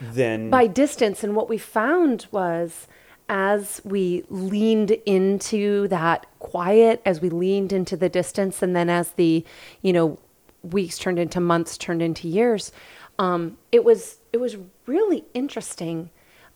Then 0.01 0.49
by 0.49 0.67
distance, 0.67 1.23
and 1.23 1.35
what 1.35 1.47
we 1.47 1.57
found 1.57 2.27
was 2.31 2.87
as 3.29 3.81
we 3.83 4.23
leaned 4.29 4.91
into 5.05 5.87
that 5.87 6.25
quiet, 6.39 7.01
as 7.05 7.21
we 7.21 7.29
leaned 7.29 7.71
into 7.71 7.95
the 7.95 8.09
distance, 8.09 8.61
and 8.61 8.75
then 8.75 8.89
as 8.89 9.11
the 9.11 9.45
you 9.81 9.93
know 9.93 10.19
weeks 10.63 10.97
turned 10.97 11.19
into 11.19 11.39
months, 11.39 11.77
turned 11.77 12.01
into 12.01 12.27
years, 12.27 12.71
um, 13.17 13.57
it 13.71 13.83
was 13.83 14.17
it 14.33 14.37
was 14.37 14.57
really 14.85 15.25
interesting 15.33 16.09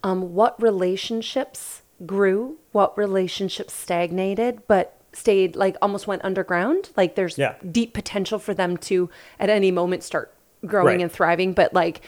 um, 0.03 0.33
what 0.33 0.61
relationships 0.61 1.81
grew, 2.05 2.57
what 2.71 2.97
relationships 2.97 3.73
stagnated, 3.73 4.61
but 4.67 4.95
stayed 5.13 5.55
like 5.55 5.75
almost 5.81 6.07
went 6.07 6.23
underground. 6.23 6.89
Like 6.95 7.15
there's 7.15 7.37
yeah. 7.37 7.55
deep 7.71 7.93
potential 7.93 8.39
for 8.39 8.53
them 8.53 8.77
to 8.77 9.09
at 9.39 9.49
any 9.49 9.71
moment 9.71 10.03
start 10.03 10.33
growing 10.65 10.97
right. 10.97 11.01
and 11.01 11.11
thriving, 11.11 11.53
but 11.53 11.73
like 11.73 12.01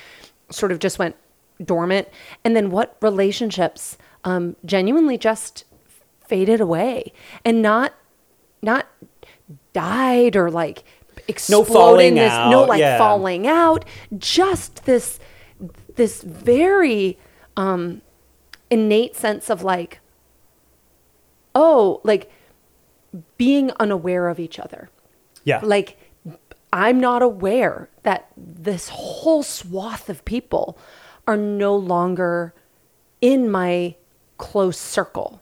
sort 0.50 0.72
of 0.72 0.80
just 0.80 1.00
went 1.00 1.16
dormant. 1.64 2.08
And 2.44 2.56
then 2.56 2.72
what 2.72 2.98
relationships 3.02 3.98
um, 4.24 4.56
genuinely 4.66 5.18
just 5.18 5.66
faded 6.26 6.62
away 6.62 7.12
and 7.44 7.62
not 7.62 7.94
not 8.62 8.88
died 9.74 10.36
or 10.36 10.52
like 10.52 10.84
no 11.50 11.64
falling 11.64 12.16
this 12.16 12.32
out. 12.32 12.50
no 12.50 12.64
like 12.64 12.80
yeah. 12.80 12.98
falling 12.98 13.48
out 13.48 13.86
just 14.18 14.86
this 14.86 15.20
this 15.96 16.22
very 16.24 17.18
um 17.58 18.02
innate 18.70 19.16
sense 19.16 19.50
of 19.50 19.64
like 19.64 20.00
oh 21.54 22.02
like 22.04 22.32
being 23.38 23.72
unaware 23.80 24.30
of 24.30 24.40
each 24.40 24.60
other. 24.60 24.90
Yeah. 25.44 25.60
Like, 25.64 25.98
I'm 26.72 27.00
not 27.00 27.22
aware 27.22 27.90
that 28.04 28.30
this 28.38 28.90
whole 28.90 29.44
swath 29.44 30.10
of 30.10 30.24
people 30.26 30.78
are 31.28 31.38
no 31.38 31.76
longer 31.76 32.54
in 33.20 33.52
my 33.52 33.96
close 34.38 34.78
circle. 34.78 35.42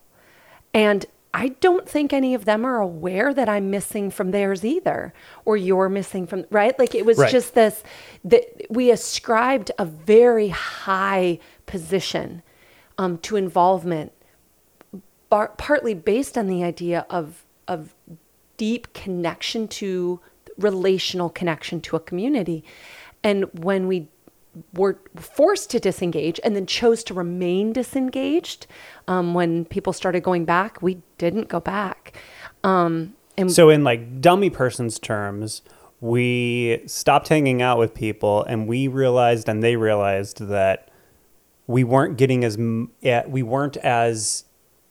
And 0.74 1.06
I 1.34 1.50
don't 1.60 1.88
think 1.88 2.12
any 2.12 2.34
of 2.34 2.46
them 2.46 2.66
are 2.66 2.80
aware 2.80 3.34
that 3.34 3.48
I'm 3.48 3.70
missing 3.70 4.10
from 4.10 4.32
theirs 4.32 4.66
either, 4.66 5.14
or 5.46 5.58
you're 5.58 5.90
missing 5.90 6.26
from, 6.26 6.46
right? 6.50 6.78
Like 6.80 6.96
it 6.96 7.06
was 7.06 7.20
right. 7.20 7.32
just 7.32 7.54
this 7.54 7.84
that 8.24 8.46
we 8.70 8.90
ascribed 8.90 9.72
a 9.78 9.86
very 9.86 10.50
high 10.50 11.40
position 11.68 12.42
um, 12.98 13.20
to 13.20 13.36
involvement, 13.36 14.12
bar- 15.30 15.54
partly 15.58 15.94
based 15.94 16.38
on 16.38 16.48
the 16.48 16.64
idea 16.64 17.06
of 17.10 17.46
of 17.68 17.94
deep 18.58 18.92
connection 18.94 19.68
to 19.68 20.20
relational 20.58 21.30
connection 21.30 21.80
to 21.82 21.96
a 21.96 22.00
community. 22.00 22.64
And 23.24 23.46
when 23.54 23.88
we 23.88 24.08
were 24.74 25.00
forced 25.16 25.70
to 25.72 25.80
disengage 25.80 26.40
and 26.44 26.56
then 26.56 26.66
chose 26.66 27.04
to 27.06 27.14
remain 27.14 27.74
disengaged, 27.74 28.68
um, 29.08 29.34
when 29.34 29.66
people 29.66 29.94
started 29.94 30.24
going 30.24 30.46
back, 30.46 30.82
we 30.82 31.02
didn't 31.18 31.48
go 31.48 31.60
back. 31.60 32.16
Um, 32.64 33.16
And 33.38 33.52
so 33.52 33.70
in 33.70 33.84
like 33.84 34.22
dummy 34.22 34.50
person's 34.50 35.00
terms, 35.00 35.62
we 36.02 36.82
stopped 36.86 37.28
hanging 37.30 37.62
out 37.62 37.78
with 37.78 37.94
people 37.94 38.44
and 38.44 38.68
we 38.68 38.88
realized 38.88 39.50
and 39.50 39.64
they 39.64 39.76
realized 39.76 40.48
that 40.48 40.90
we 41.68 41.84
weren't 41.84 42.18
getting 42.18 42.44
as 42.44 42.58
we 42.58 43.44
weren't 43.44 43.78
as 43.78 44.46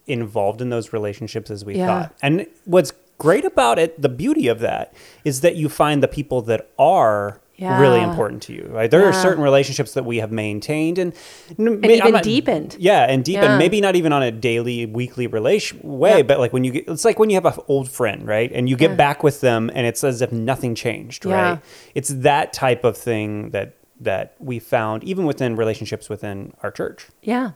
involved 0.06 0.60
in 0.60 0.70
those 0.70 0.92
relationships 0.92 1.50
as 1.50 1.64
we 1.64 1.76
yeah. 1.76 1.86
thought. 1.86 2.14
And 2.22 2.46
what's 2.64 2.92
great 3.18 3.44
about 3.44 3.78
it, 3.78 4.00
the 4.00 4.08
beauty 4.08 4.48
of 4.48 4.60
that 4.60 4.94
is 5.24 5.40
that 5.42 5.56
you 5.56 5.68
find 5.68 6.02
the 6.02 6.08
people 6.08 6.40
that 6.42 6.70
are 6.78 7.40
yeah. 7.58 7.80
really 7.80 8.00
important 8.00 8.42
to 8.44 8.52
you. 8.52 8.68
Right? 8.70 8.90
There 8.90 9.00
yeah. 9.00 9.08
are 9.08 9.12
certain 9.12 9.42
relationships 9.42 9.92
that 9.94 10.04
we 10.04 10.18
have 10.18 10.30
maintained 10.30 10.98
and, 10.98 11.12
and 11.58 11.84
even 11.84 12.12
not, 12.12 12.22
deepened. 12.22 12.76
Yeah, 12.78 13.04
and 13.04 13.24
deepened. 13.24 13.44
Yeah. 13.44 13.58
Maybe 13.58 13.80
not 13.80 13.96
even 13.96 14.12
on 14.12 14.22
a 14.22 14.30
daily, 14.30 14.86
weekly 14.86 15.26
relation 15.26 15.80
way, 15.82 16.22
but 16.22 16.38
like 16.38 16.52
when 16.52 16.64
you 16.64 16.72
get, 16.72 16.88
it's 16.88 17.04
like 17.04 17.18
when 17.18 17.30
you 17.30 17.34
have 17.34 17.44
an 17.44 17.54
old 17.66 17.90
friend, 17.90 18.26
right? 18.26 18.50
And 18.52 18.68
you 18.68 18.76
get 18.76 18.96
back 18.96 19.22
with 19.22 19.40
them, 19.40 19.70
and 19.74 19.86
it's 19.86 20.04
as 20.04 20.22
if 20.22 20.32
nothing 20.32 20.74
changed, 20.74 21.26
right? 21.26 21.60
It's 21.94 22.08
that 22.10 22.52
type 22.52 22.84
of 22.84 22.96
thing 22.96 23.50
that 23.50 23.74
that 24.00 24.36
we 24.38 24.60
found 24.60 25.02
even 25.02 25.26
within 25.26 25.56
relationships 25.56 26.08
within 26.08 26.54
our 26.62 26.70
church. 26.70 27.08
Yeah, 27.22 27.50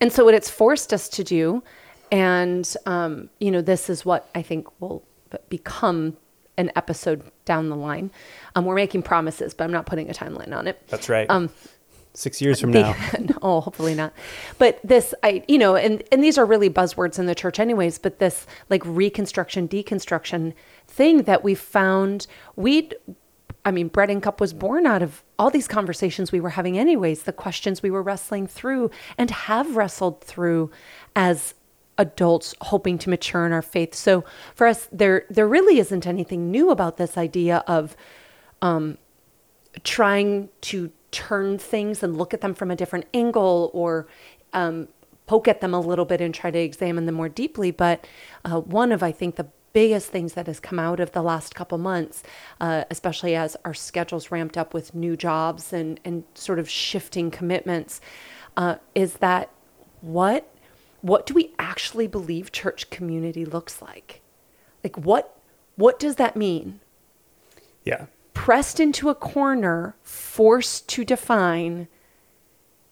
and 0.00 0.12
so 0.12 0.24
what 0.24 0.34
it's 0.34 0.50
forced 0.50 0.92
us 0.92 1.08
to 1.10 1.22
do, 1.22 1.62
and 2.10 2.68
um, 2.86 3.30
you 3.38 3.52
know, 3.52 3.62
this 3.62 3.88
is 3.88 4.04
what 4.04 4.28
I 4.34 4.42
think 4.42 4.66
will 4.80 5.04
become 5.48 6.16
an 6.56 6.70
episode 6.76 7.30
down 7.44 7.68
the 7.68 7.76
line. 7.76 8.10
Um, 8.54 8.64
we're 8.64 8.74
making 8.74 9.02
promises, 9.02 9.54
but 9.54 9.64
I'm 9.64 9.72
not 9.72 9.86
putting 9.86 10.08
a 10.08 10.12
timeline 10.12 10.54
on 10.54 10.66
it. 10.66 10.86
That's 10.88 11.08
right. 11.08 11.28
Um, 11.28 11.50
Six 12.16 12.40
years 12.40 12.60
from 12.60 12.70
the, 12.70 12.82
now. 12.82 12.94
oh, 13.42 13.60
hopefully 13.60 13.92
not. 13.92 14.12
But 14.58 14.78
this, 14.84 15.16
I, 15.24 15.42
you 15.48 15.58
know, 15.58 15.74
and 15.74 16.00
and 16.12 16.22
these 16.22 16.38
are 16.38 16.46
really 16.46 16.70
buzzwords 16.70 17.18
in 17.18 17.26
the 17.26 17.34
church, 17.34 17.58
anyways. 17.58 17.98
But 17.98 18.20
this 18.20 18.46
like 18.70 18.82
reconstruction, 18.84 19.66
deconstruction 19.66 20.54
thing 20.86 21.24
that 21.24 21.42
we 21.42 21.56
found, 21.56 22.28
we'd, 22.54 22.94
I 23.64 23.72
mean, 23.72 23.88
Bread 23.88 24.10
and 24.10 24.22
Cup 24.22 24.40
was 24.40 24.52
born 24.52 24.86
out 24.86 25.02
of 25.02 25.24
all 25.40 25.50
these 25.50 25.66
conversations 25.66 26.30
we 26.30 26.38
were 26.38 26.50
having, 26.50 26.78
anyways. 26.78 27.24
The 27.24 27.32
questions 27.32 27.82
we 27.82 27.90
were 27.90 28.02
wrestling 28.02 28.46
through 28.46 28.92
and 29.18 29.32
have 29.32 29.74
wrestled 29.74 30.22
through 30.22 30.70
as 31.16 31.54
adults 31.98 32.54
hoping 32.60 32.98
to 32.98 33.10
mature 33.10 33.46
in 33.46 33.52
our 33.52 33.62
faith. 33.62 33.94
So 33.94 34.24
for 34.54 34.66
us, 34.66 34.88
there 34.92 35.26
there 35.30 35.48
really 35.48 35.78
isn't 35.78 36.06
anything 36.06 36.50
new 36.50 36.70
about 36.70 36.96
this 36.96 37.16
idea 37.16 37.62
of 37.66 37.96
um, 38.62 38.98
trying 39.82 40.48
to 40.62 40.90
turn 41.10 41.58
things 41.58 42.02
and 42.02 42.16
look 42.16 42.34
at 42.34 42.40
them 42.40 42.54
from 42.54 42.70
a 42.70 42.76
different 42.76 43.06
angle 43.14 43.70
or 43.72 44.08
um, 44.52 44.88
poke 45.26 45.48
at 45.48 45.60
them 45.60 45.72
a 45.72 45.80
little 45.80 46.04
bit 46.04 46.20
and 46.20 46.34
try 46.34 46.50
to 46.50 46.58
examine 46.58 47.06
them 47.06 47.14
more 47.14 47.28
deeply. 47.28 47.70
But 47.70 48.06
uh, 48.44 48.60
one 48.60 48.92
of 48.92 49.02
I 49.02 49.12
think 49.12 49.36
the 49.36 49.48
biggest 49.72 50.10
things 50.10 50.34
that 50.34 50.46
has 50.46 50.60
come 50.60 50.78
out 50.78 51.00
of 51.00 51.12
the 51.12 51.22
last 51.22 51.54
couple 51.54 51.78
months, 51.78 52.22
uh, 52.60 52.84
especially 52.90 53.34
as 53.34 53.56
our 53.64 53.74
schedules 53.74 54.30
ramped 54.30 54.56
up 54.56 54.72
with 54.74 54.94
new 54.94 55.16
jobs 55.16 55.72
and 55.72 56.00
and 56.04 56.24
sort 56.34 56.58
of 56.58 56.68
shifting 56.68 57.30
commitments, 57.30 58.00
uh, 58.56 58.76
is 58.94 59.14
that 59.14 59.50
what 60.00 60.53
what 61.04 61.26
do 61.26 61.34
we 61.34 61.52
actually 61.58 62.06
believe 62.06 62.50
church 62.50 62.88
community 62.88 63.44
looks 63.44 63.82
like? 63.82 64.22
Like 64.82 64.96
what 64.96 65.36
what 65.76 65.98
does 65.98 66.16
that 66.16 66.34
mean? 66.34 66.80
Yeah. 67.84 68.06
Pressed 68.32 68.80
into 68.80 69.10
a 69.10 69.14
corner, 69.14 69.96
forced 70.02 70.88
to 70.88 71.04
define 71.04 71.88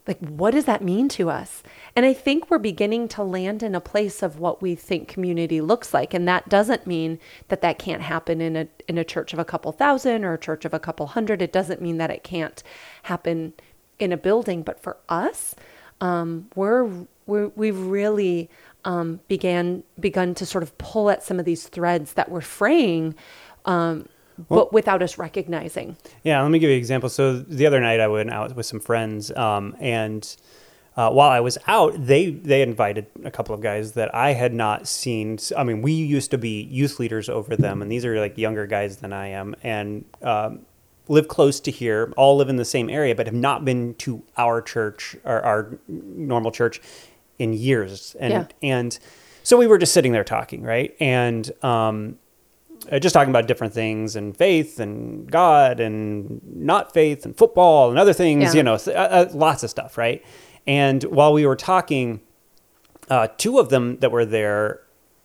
like 0.06 0.18
what 0.18 0.50
does 0.50 0.66
that 0.66 0.84
mean 0.84 1.08
to 1.08 1.30
us? 1.30 1.62
And 1.96 2.04
I 2.04 2.12
think 2.12 2.50
we're 2.50 2.58
beginning 2.58 3.08
to 3.08 3.22
land 3.22 3.62
in 3.62 3.74
a 3.74 3.80
place 3.80 4.22
of 4.22 4.38
what 4.38 4.60
we 4.60 4.74
think 4.74 5.08
community 5.08 5.62
looks 5.62 5.94
like 5.94 6.12
and 6.12 6.28
that 6.28 6.50
doesn't 6.50 6.86
mean 6.86 7.18
that 7.48 7.62
that 7.62 7.78
can't 7.78 8.02
happen 8.02 8.42
in 8.42 8.56
a 8.56 8.68
in 8.88 8.98
a 8.98 9.04
church 9.04 9.32
of 9.32 9.38
a 9.38 9.44
couple 9.46 9.72
thousand 9.72 10.26
or 10.26 10.34
a 10.34 10.38
church 10.38 10.66
of 10.66 10.74
a 10.74 10.78
couple 10.78 11.06
hundred. 11.06 11.40
It 11.40 11.52
doesn't 11.52 11.80
mean 11.80 11.96
that 11.96 12.10
it 12.10 12.22
can't 12.22 12.62
happen 13.04 13.54
in 13.98 14.12
a 14.12 14.18
building, 14.18 14.62
but 14.62 14.82
for 14.82 14.98
us, 15.08 15.54
um, 16.02 16.50
we're 16.54 17.06
we 17.32 17.66
have 17.68 17.86
really 17.86 18.50
um, 18.84 19.20
began 19.28 19.82
begun 19.98 20.34
to 20.34 20.46
sort 20.46 20.62
of 20.62 20.76
pull 20.78 21.10
at 21.10 21.22
some 21.22 21.38
of 21.38 21.44
these 21.44 21.68
threads 21.68 22.14
that 22.14 22.30
were 22.30 22.40
fraying, 22.40 23.14
um, 23.64 24.08
well, 24.48 24.64
but 24.64 24.72
without 24.72 25.02
us 25.02 25.18
recognizing. 25.18 25.96
Yeah, 26.24 26.42
let 26.42 26.50
me 26.50 26.58
give 26.58 26.68
you 26.68 26.76
an 26.76 26.80
example. 26.80 27.08
So 27.08 27.38
the 27.38 27.66
other 27.66 27.80
night 27.80 28.00
I 28.00 28.08
went 28.08 28.30
out 28.30 28.54
with 28.56 28.66
some 28.66 28.80
friends, 28.80 29.30
um, 29.32 29.76
and 29.78 30.36
uh, 30.96 31.10
while 31.10 31.30
I 31.30 31.40
was 31.40 31.58
out, 31.66 31.94
they 31.96 32.30
they 32.30 32.62
invited 32.62 33.06
a 33.24 33.30
couple 33.30 33.54
of 33.54 33.60
guys 33.60 33.92
that 33.92 34.14
I 34.14 34.32
had 34.32 34.52
not 34.52 34.86
seen. 34.86 35.38
I 35.56 35.64
mean, 35.64 35.82
we 35.82 35.92
used 35.92 36.30
to 36.32 36.38
be 36.38 36.62
youth 36.62 36.98
leaders 36.98 37.28
over 37.28 37.56
them, 37.56 37.82
and 37.82 37.90
these 37.90 38.04
are 38.04 38.18
like 38.18 38.36
younger 38.36 38.66
guys 38.66 38.98
than 38.98 39.12
I 39.12 39.28
am, 39.28 39.54
and 39.62 40.04
um, 40.22 40.60
live 41.08 41.28
close 41.28 41.60
to 41.60 41.70
here, 41.70 42.12
all 42.16 42.36
live 42.36 42.48
in 42.48 42.56
the 42.56 42.64
same 42.64 42.90
area, 42.90 43.14
but 43.14 43.26
have 43.26 43.34
not 43.34 43.64
been 43.64 43.94
to 43.94 44.22
our 44.36 44.60
church 44.60 45.16
or 45.24 45.40
our 45.42 45.78
normal 45.88 46.50
church 46.50 46.80
in 47.42 47.52
years. 47.52 48.14
And 48.20 48.32
yeah. 48.32 48.46
and 48.62 48.98
so 49.42 49.56
we 49.56 49.66
were 49.66 49.78
just 49.78 49.92
sitting 49.92 50.12
there 50.12 50.24
talking, 50.24 50.62
right? 50.62 50.94
And 51.00 51.50
um, 51.64 52.18
uh, 52.90 53.00
just 53.00 53.12
talking 53.12 53.30
about 53.30 53.48
different 53.48 53.74
things 53.74 54.14
and 54.14 54.36
faith 54.36 54.78
and 54.78 55.30
God 55.30 55.80
and 55.80 56.40
not 56.44 56.94
faith 56.94 57.24
and 57.24 57.36
football 57.36 57.90
and 57.90 57.98
other 57.98 58.12
things, 58.12 58.54
yeah. 58.54 58.58
you 58.58 58.62
know, 58.62 58.74
uh, 58.74 58.90
uh, 58.90 59.28
lots 59.32 59.64
of 59.64 59.70
stuff, 59.70 59.98
right? 59.98 60.24
And 60.68 61.02
while 61.04 61.32
we 61.32 61.44
were 61.44 61.56
talking, 61.56 62.20
uh, 63.10 63.26
two 63.36 63.58
of 63.58 63.68
them 63.68 63.98
that 63.98 64.12
were 64.12 64.24
there, 64.24 64.82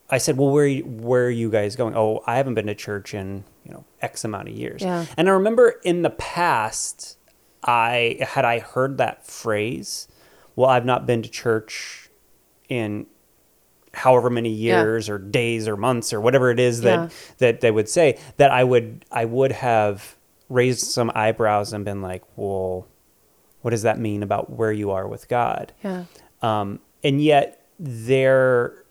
I 0.09 0.17
said, 0.17 0.37
"Well, 0.37 0.49
where 0.49 0.79
where 0.79 1.25
are 1.25 1.29
you 1.29 1.51
guys 1.51 1.75
going?" 1.75 1.95
Oh, 1.95 2.23
I 2.25 2.37
haven't 2.37 2.55
been 2.55 2.67
to 2.67 2.75
church 2.75 3.13
in 3.13 3.43
you 3.63 3.71
know 3.73 3.85
X 4.01 4.23
amount 4.23 4.47
of 4.47 4.55
years. 4.55 4.81
Yeah. 4.81 5.05
And 5.15 5.29
I 5.29 5.33
remember 5.33 5.75
in 5.83 6.01
the 6.01 6.09
past, 6.09 7.17
I 7.63 8.17
had 8.21 8.45
I 8.45 8.59
heard 8.59 8.97
that 8.97 9.27
phrase, 9.27 10.07
"Well, 10.55 10.69
I've 10.69 10.85
not 10.85 11.05
been 11.05 11.21
to 11.21 11.29
church 11.29 12.06
in 12.69 13.05
however 13.93 14.29
many 14.29 14.49
years 14.49 15.07
yeah. 15.07 15.15
or 15.15 15.17
days 15.17 15.67
or 15.67 15.75
months 15.75 16.13
or 16.13 16.21
whatever 16.21 16.51
it 16.51 16.59
is 16.59 16.81
that 16.81 16.99
yeah. 16.99 17.09
that 17.39 17.61
they 17.61 17.71
would 17.71 17.89
say 17.89 18.19
that 18.37 18.51
I 18.51 18.63
would 18.63 19.05
I 19.11 19.25
would 19.25 19.51
have 19.51 20.15
raised 20.49 20.85
some 20.85 21.11
eyebrows 21.15 21.73
and 21.73 21.83
been 21.83 22.01
like, 22.01 22.23
well, 22.35 22.87
what 23.61 23.71
does 23.71 23.81
that 23.81 23.99
mean 23.99 24.23
about 24.23 24.49
where 24.49 24.71
you 24.71 24.91
are 24.91 25.07
with 25.07 25.27
God? 25.27 25.73
Yeah. 25.83 26.05
Um, 26.41 26.79
and 27.03 27.21
yet 27.21 27.65
their 27.79 28.83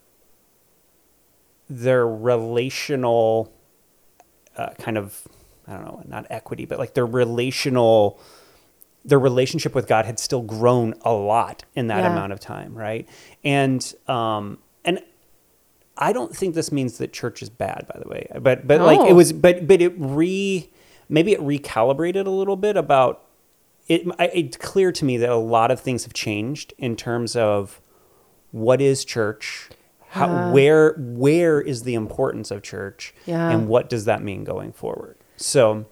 their 1.69 2.07
relational 2.07 3.53
uh, 4.57 4.71
kind 4.79 4.99
of 4.99 5.27
I 5.69 5.75
don't 5.75 5.85
know, 5.85 6.03
not 6.07 6.27
equity, 6.31 6.65
but 6.65 6.79
like 6.79 6.95
their 6.95 7.07
relational 7.07 8.21
their 9.07 9.19
relationship 9.21 9.75
with 9.75 9.87
God 9.87 10.05
had 10.05 10.19
still 10.19 10.43
grown 10.43 10.95
a 11.03 11.13
lot 11.13 11.65
in 11.75 11.87
that 11.87 12.03
yeah. 12.03 12.13
amount 12.13 12.33
of 12.33 12.41
time, 12.41 12.75
right? 12.75 13.09
And 13.45 13.95
um, 14.09 14.59
and 14.85 15.01
I 15.97 16.13
don't 16.13 16.37
think 16.37 16.55
this 16.55 16.73
means 16.73 16.99
that 16.99 17.13
church 17.13 17.41
is 17.41 17.49
bad, 17.49 17.87
by 17.93 18.01
the 18.03 18.09
way. 18.09 18.29
But 18.41 18.67
but 18.67 18.81
like 18.81 19.09
it 19.09 19.15
was, 19.15 19.33
but 19.33 19.67
but 19.67 19.81
it 19.81 19.95
re 19.97 20.69
maybe 21.09 21.33
it 21.33 21.41
recalibrated 21.41 22.27
a 22.27 22.31
little 22.31 22.57
bit 22.57 22.77
about 22.77 23.23
it. 23.87 24.03
It's 24.19 24.57
clear 24.57 24.91
to 24.91 25.05
me 25.05 25.17
that 25.19 25.31
a 25.31 25.37
lot 25.37 25.71
of 25.71 25.81
things 25.81 26.03
have 26.03 26.13
changed 26.13 26.75
in 26.77 26.97
terms 26.97 27.37
of 27.37 27.81
what 28.51 28.81
is 28.81 29.05
church, 29.05 29.71
how, 30.09 30.51
where 30.53 30.95
where 30.99 31.61
is 31.61 31.85
the 31.85 31.95
importance 31.95 32.51
of 32.51 32.63
church, 32.63 33.15
yeah. 33.25 33.51
and 33.51 33.69
what 33.69 33.89
does 33.89 34.05
that 34.05 34.21
mean 34.21 34.43
going 34.43 34.73
forward. 34.73 35.17
So 35.37 35.87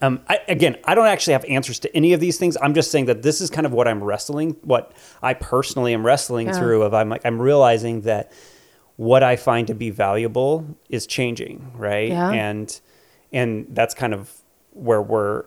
um, 0.00 0.20
I, 0.28 0.40
again, 0.48 0.76
I 0.84 0.94
don't 0.94 1.06
actually 1.06 1.32
have 1.32 1.44
answers 1.46 1.80
to 1.80 1.96
any 1.96 2.12
of 2.12 2.20
these 2.20 2.38
things. 2.38 2.56
I'm 2.60 2.74
just 2.74 2.90
saying 2.90 3.06
that 3.06 3.22
this 3.22 3.40
is 3.40 3.50
kind 3.50 3.66
of 3.66 3.72
what 3.72 3.88
I'm 3.88 4.02
wrestling, 4.02 4.56
what 4.62 4.92
I 5.22 5.34
personally 5.34 5.92
am 5.92 6.06
wrestling 6.06 6.48
yeah. 6.48 6.58
through. 6.58 6.82
Of 6.82 6.94
I'm 6.94 7.08
like, 7.08 7.22
I'm 7.24 7.40
realizing 7.40 8.02
that 8.02 8.32
what 8.96 9.22
I 9.22 9.36
find 9.36 9.66
to 9.68 9.74
be 9.74 9.90
valuable 9.90 10.76
is 10.88 11.06
changing, 11.06 11.72
right? 11.74 12.08
Yeah. 12.08 12.30
And 12.30 12.80
and 13.32 13.66
that's 13.70 13.94
kind 13.94 14.14
of 14.14 14.32
where 14.72 15.02
we're. 15.02 15.44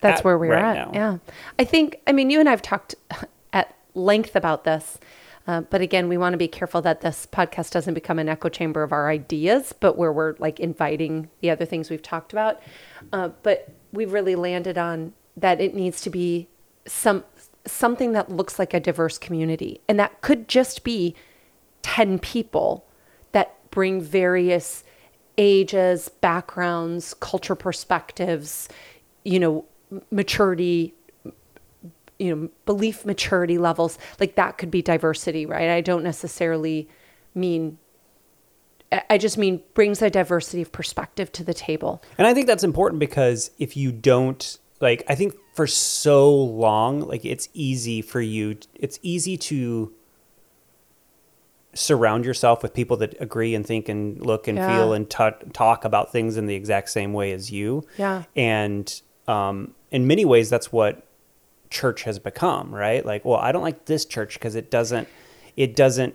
That's 0.00 0.24
where 0.24 0.38
we're 0.38 0.52
right 0.52 0.76
at. 0.76 0.92
Now. 0.92 0.92
Yeah, 0.94 1.32
I 1.58 1.64
think. 1.64 2.00
I 2.06 2.12
mean, 2.12 2.30
you 2.30 2.40
and 2.40 2.48
I've 2.48 2.62
talked 2.62 2.94
at 3.52 3.76
length 3.94 4.34
about 4.34 4.64
this. 4.64 4.98
Uh, 5.46 5.62
but 5.62 5.80
again, 5.80 6.08
we 6.08 6.18
want 6.18 6.32
to 6.32 6.38
be 6.38 6.48
careful 6.48 6.82
that 6.82 7.00
this 7.00 7.26
podcast 7.26 7.70
doesn't 7.70 7.94
become 7.94 8.18
an 8.18 8.28
echo 8.28 8.48
chamber 8.48 8.82
of 8.82 8.92
our 8.92 9.08
ideas, 9.08 9.72
but 9.72 9.96
where 9.96 10.12
we're 10.12 10.34
like 10.38 10.60
inviting 10.60 11.28
the 11.40 11.50
other 11.50 11.64
things 11.64 11.90
we've 11.90 12.02
talked 12.02 12.32
about. 12.32 12.60
Uh, 13.12 13.30
but 13.42 13.68
we've 13.92 14.12
really 14.12 14.34
landed 14.34 14.78
on 14.78 15.12
that 15.36 15.60
it 15.60 15.74
needs 15.74 16.00
to 16.02 16.10
be 16.10 16.48
some 16.86 17.24
something 17.66 18.12
that 18.12 18.30
looks 18.30 18.58
like 18.58 18.72
a 18.72 18.80
diverse 18.80 19.18
community, 19.18 19.80
and 19.88 19.98
that 19.98 20.20
could 20.20 20.48
just 20.48 20.84
be 20.84 21.14
ten 21.82 22.18
people 22.18 22.86
that 23.32 23.56
bring 23.70 24.00
various 24.00 24.84
ages, 25.38 26.08
backgrounds, 26.08 27.14
culture 27.14 27.54
perspectives, 27.54 28.68
you 29.24 29.38
know, 29.38 29.64
maturity 30.10 30.94
you 32.20 32.34
know 32.34 32.48
belief 32.66 33.04
maturity 33.04 33.58
levels 33.58 33.98
like 34.18 34.34
that 34.36 34.58
could 34.58 34.70
be 34.70 34.82
diversity 34.82 35.46
right 35.46 35.70
i 35.70 35.80
don't 35.80 36.04
necessarily 36.04 36.88
mean 37.34 37.78
I 39.08 39.18
just 39.18 39.38
mean 39.38 39.62
brings 39.74 40.02
a 40.02 40.10
diversity 40.10 40.62
of 40.62 40.72
perspective 40.72 41.30
to 41.32 41.44
the 41.44 41.54
table. 41.54 42.02
And 42.18 42.26
I 42.26 42.34
think 42.34 42.48
that's 42.48 42.64
important 42.64 42.98
because 42.98 43.52
if 43.56 43.76
you 43.76 43.92
don't 43.92 44.58
like 44.80 45.04
I 45.08 45.14
think 45.14 45.34
for 45.54 45.68
so 45.68 46.34
long 46.34 47.02
like 47.02 47.24
it's 47.24 47.48
easy 47.52 48.02
for 48.02 48.20
you 48.20 48.56
it's 48.74 48.98
easy 49.02 49.36
to 49.36 49.92
surround 51.74 52.24
yourself 52.24 52.62
with 52.62 52.74
people 52.74 52.96
that 52.96 53.14
agree 53.20 53.54
and 53.54 53.64
think 53.64 53.88
and 53.88 54.24
look 54.24 54.48
and 54.48 54.58
yeah. 54.58 54.74
feel 54.74 54.92
and 54.92 55.08
t- 55.08 55.30
talk 55.52 55.84
about 55.84 56.10
things 56.10 56.36
in 56.36 56.46
the 56.46 56.54
exact 56.54 56.90
same 56.90 57.12
way 57.12 57.32
as 57.32 57.52
you. 57.52 57.86
Yeah. 57.96 58.24
And 58.34 59.00
um, 59.28 59.74
in 59.90 60.06
many 60.06 60.24
ways, 60.24 60.50
that's 60.50 60.72
what 60.72 61.06
church 61.70 62.02
has 62.02 62.18
become, 62.18 62.74
right? 62.74 63.04
Like, 63.04 63.24
well, 63.24 63.38
I 63.38 63.52
don't 63.52 63.62
like 63.62 63.86
this 63.86 64.04
church 64.04 64.34
because 64.34 64.54
it 64.54 64.70
doesn't, 64.70 65.08
it 65.56 65.74
doesn't 65.74 66.14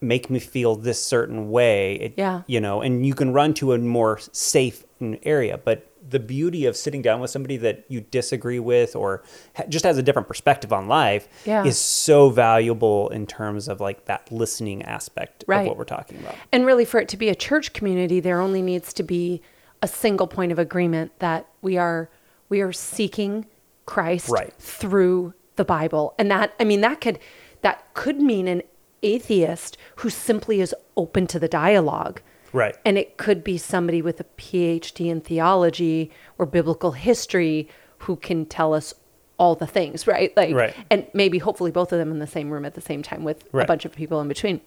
make 0.00 0.30
me 0.30 0.38
feel 0.38 0.74
this 0.74 1.04
certain 1.04 1.50
way. 1.50 1.94
It, 1.94 2.14
yeah. 2.16 2.42
You 2.46 2.60
know, 2.60 2.82
and 2.82 3.06
you 3.06 3.14
can 3.14 3.32
run 3.32 3.54
to 3.54 3.72
a 3.72 3.78
more 3.78 4.18
safe 4.32 4.84
area, 5.22 5.58
but 5.58 5.88
the 6.08 6.18
beauty 6.18 6.66
of 6.66 6.76
sitting 6.76 7.00
down 7.02 7.20
with 7.20 7.30
somebody 7.30 7.56
that 7.58 7.84
you 7.88 8.00
disagree 8.00 8.58
with 8.58 8.96
or 8.96 9.22
ha- 9.56 9.64
just 9.68 9.84
has 9.84 9.98
a 9.98 10.02
different 10.02 10.26
perspective 10.26 10.72
on 10.72 10.88
life 10.88 11.28
yeah. 11.44 11.64
is 11.64 11.78
so 11.78 12.28
valuable 12.28 13.08
in 13.10 13.26
terms 13.26 13.68
of 13.68 13.80
like 13.80 14.04
that 14.06 14.30
listening 14.32 14.82
aspect 14.82 15.44
right. 15.46 15.60
of 15.60 15.66
what 15.66 15.76
we're 15.76 15.84
talking 15.84 16.18
about. 16.18 16.34
And 16.50 16.66
really, 16.66 16.84
for 16.84 16.98
it 16.98 17.08
to 17.10 17.16
be 17.16 17.28
a 17.28 17.34
church 17.34 17.72
community, 17.72 18.20
there 18.20 18.40
only 18.40 18.62
needs 18.62 18.92
to 18.94 19.02
be 19.02 19.42
a 19.80 19.88
single 19.88 20.26
point 20.26 20.52
of 20.52 20.58
agreement 20.58 21.18
that 21.20 21.46
we 21.60 21.76
are 21.76 22.10
we 22.48 22.60
are 22.60 22.72
seeking 22.72 23.46
Christ 23.86 24.28
right. 24.28 24.52
through 24.58 25.34
the 25.56 25.64
Bible. 25.64 26.14
And 26.18 26.30
that, 26.30 26.54
I 26.58 26.64
mean, 26.64 26.80
that 26.80 27.00
could, 27.00 27.18
that 27.62 27.92
could 27.94 28.20
mean 28.20 28.48
an 28.48 28.62
atheist 29.02 29.76
who 29.96 30.10
simply 30.10 30.60
is 30.60 30.74
open 30.96 31.26
to 31.28 31.38
the 31.38 31.48
dialogue. 31.48 32.20
Right. 32.52 32.76
And 32.84 32.98
it 32.98 33.16
could 33.16 33.42
be 33.42 33.58
somebody 33.58 34.02
with 34.02 34.20
a 34.20 34.24
PhD 34.24 35.10
in 35.10 35.20
theology 35.20 36.10
or 36.38 36.46
biblical 36.46 36.92
history 36.92 37.68
who 37.98 38.16
can 38.16 38.46
tell 38.46 38.74
us 38.74 38.94
all 39.38 39.54
the 39.54 39.66
things, 39.66 40.06
right? 40.06 40.36
Like, 40.36 40.54
right. 40.54 40.74
and 40.90 41.06
maybe 41.14 41.38
hopefully 41.38 41.70
both 41.70 41.92
of 41.92 41.98
them 41.98 42.10
in 42.10 42.18
the 42.18 42.26
same 42.26 42.50
room 42.50 42.64
at 42.64 42.74
the 42.74 42.80
same 42.80 43.02
time 43.02 43.24
with 43.24 43.44
right. 43.52 43.64
a 43.64 43.66
bunch 43.66 43.84
of 43.84 43.92
people 43.92 44.20
in 44.20 44.28
between. 44.28 44.60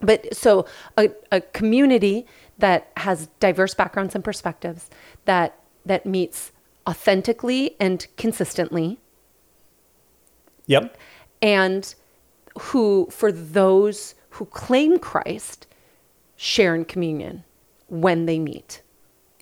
But 0.00 0.34
so 0.34 0.66
a, 0.96 1.10
a 1.30 1.40
community 1.40 2.26
that 2.58 2.90
has 2.96 3.28
diverse 3.40 3.74
backgrounds 3.74 4.14
and 4.14 4.24
perspectives 4.24 4.88
that 5.26 5.58
that 5.84 6.06
meets 6.06 6.52
authentically 6.88 7.76
and 7.80 8.06
consistently. 8.16 8.98
Yep. 10.66 10.96
And 11.42 11.94
who, 12.58 13.08
for 13.10 13.32
those 13.32 14.14
who 14.30 14.46
claim 14.46 14.98
Christ, 14.98 15.66
share 16.36 16.74
in 16.74 16.84
communion 16.84 17.44
when 17.88 18.26
they 18.26 18.38
meet. 18.38 18.82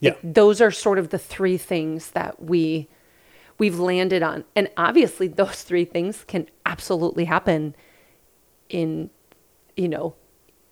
Yeah. 0.01 0.11
Like, 0.11 0.35
those 0.35 0.61
are 0.61 0.71
sort 0.71 0.99
of 0.99 1.11
the 1.11 1.19
three 1.19 1.59
things 1.59 2.11
that 2.13 2.43
we 2.43 2.89
we've 3.59 3.79
landed 3.79 4.23
on. 4.23 4.45
And 4.55 4.71
obviously 4.77 5.29
those 5.29 5.63
three 5.63 5.85
things 5.85 6.25
can 6.25 6.49
absolutely 6.65 7.25
happen 7.25 7.75
in 8.69 9.11
you 9.79 9.89
know, 9.89 10.15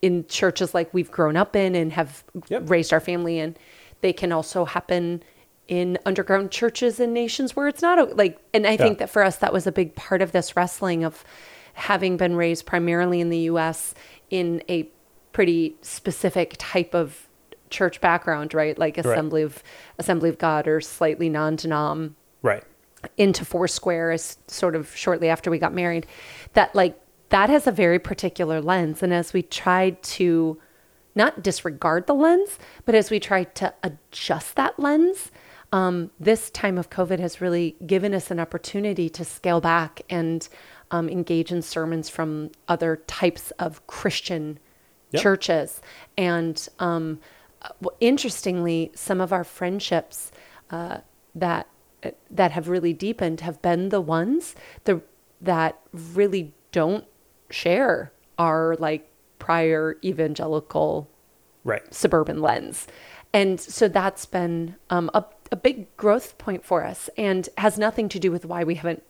in 0.02 0.26
churches 0.26 0.75
like 0.75 0.92
we've 0.92 1.11
grown 1.11 1.37
up 1.37 1.56
in 1.56 1.75
and 1.75 1.92
have 1.92 2.25
yep. 2.49 2.68
raised 2.68 2.92
our 2.92 3.00
family 3.00 3.38
in. 3.38 3.56
They 4.00 4.12
can 4.12 4.32
also 4.32 4.64
happen 4.64 5.23
in 5.68 5.99
underground 6.06 6.50
churches 6.50 7.00
in 7.00 7.12
nations 7.12 7.56
where 7.56 7.66
it's 7.66 7.82
not 7.82 8.16
like 8.16 8.38
and 8.54 8.66
i 8.66 8.73
yeah. 8.73 8.76
think 8.76 8.99
that 8.99 9.11
for 9.11 9.23
us 9.23 9.37
that 9.37 9.52
was 9.52 9.66
a 9.66 9.73
big 9.73 9.94
part 9.94 10.23
of 10.23 10.32
this 10.32 10.56
wrestling 10.56 11.04
of 11.04 11.25
having 11.75 12.16
been 12.16 12.37
raised 12.37 12.64
primarily 12.66 13.20
in 13.20 13.28
the 13.30 13.38
us 13.38 13.94
in 14.30 14.62
a 14.68 14.88
pretty 15.32 15.76
specific 15.82 16.54
type 16.58 16.94
of 16.94 17.28
church 17.68 18.00
background 18.00 18.54
right 18.54 18.78
like 18.78 18.96
assembly 18.96 19.42
right. 19.42 19.52
of 19.52 19.62
assembly 19.99 20.28
of 20.28 20.38
god 20.38 20.68
or 20.68 20.80
slightly 20.80 21.28
non-denom 21.28 22.12
right 22.42 22.64
into 23.16 23.44
foursquare 23.44 24.11
as 24.11 24.38
sort 24.46 24.75
of 24.75 24.94
shortly 24.96 25.28
after 25.28 25.50
we 25.50 25.58
got 25.58 25.75
married 25.75 26.06
that 26.52 26.75
like 26.75 26.99
that 27.30 27.50
has 27.50 27.66
a 27.66 27.73
very 27.73 27.99
particular 27.99 28.61
lens 28.61 29.02
and 29.02 29.12
as 29.12 29.32
we 29.32 29.42
tried 29.42 30.00
to 30.02 30.58
not 31.14 31.43
disregard 31.43 32.06
the 32.06 32.14
lens 32.14 32.58
but 32.84 32.95
as 32.95 33.10
we 33.10 33.19
tried 33.19 33.52
to 33.54 33.73
adjust 33.82 34.54
that 34.54 34.78
lens 34.78 35.30
um, 35.76 36.10
this 36.19 36.49
time 36.49 36.78
of 36.78 36.89
COVID 36.89 37.19
has 37.21 37.43
really 37.43 37.76
given 37.86 38.15
us 38.15 38.30
an 38.30 38.41
opportunity 38.41 39.10
to 39.10 39.26
scale 39.26 39.60
back 39.60 40.00
and 40.08 40.49
um, 40.91 41.06
engage 41.10 41.52
in 41.52 41.60
sermons 41.60 42.08
from 42.08 42.50
other 42.67 42.97
types 43.06 43.50
of 43.58 43.86
Christian 43.86 44.58
yep. 45.10 45.23
churches. 45.23 45.82
And 46.17 46.67
um, 46.78 47.21
interestingly, 48.00 48.91
some 48.95 49.21
of 49.21 49.34
our 49.34 49.45
friendships 49.45 50.32
uh, 50.71 50.99
that 51.34 51.69
that 52.30 52.52
have 52.52 52.69
really 52.69 52.93
deepened 52.95 53.41
have 53.41 53.60
been 53.60 53.91
the 53.91 54.00
ones 54.00 54.54
the, 54.84 55.02
that 55.43 55.78
really 55.93 56.54
don't 56.71 57.04
share 57.50 58.12
our 58.39 58.76
like 58.78 59.10
prior 59.41 59.97
evangelical 60.04 61.08
right 61.65 61.93
suburban 61.93 62.41
lens 62.41 62.86
and 63.32 63.60
so 63.60 63.89
that's 63.89 64.25
been 64.25 64.76
um, 64.91 65.10
a 65.15 65.25
a 65.52 65.56
big 65.56 65.95
growth 65.97 66.39
point 66.39 66.65
for 66.65 66.85
us 66.85 67.09
and 67.17 67.49
has 67.59 67.78
nothing 67.78 68.09
to 68.11 68.19
do 68.19 68.30
with 68.30 68.45
why 68.45 68.65
we 68.65 68.75
haven't 68.75 69.02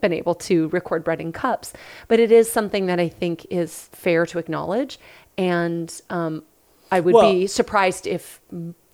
been 0.00 0.12
able 0.12 0.34
to 0.34 0.68
record 0.68 1.04
bread 1.04 1.20
and 1.20 1.32
cups. 1.32 1.72
But 2.08 2.20
it 2.20 2.30
is 2.30 2.50
something 2.50 2.86
that 2.86 3.00
I 3.00 3.08
think 3.08 3.46
is 3.50 3.88
fair 3.92 4.26
to 4.26 4.38
acknowledge. 4.38 4.98
And 5.38 5.92
um, 6.10 6.42
I 6.90 7.00
would 7.00 7.14
well, 7.14 7.32
be 7.32 7.46
surprised 7.46 8.06
if 8.06 8.40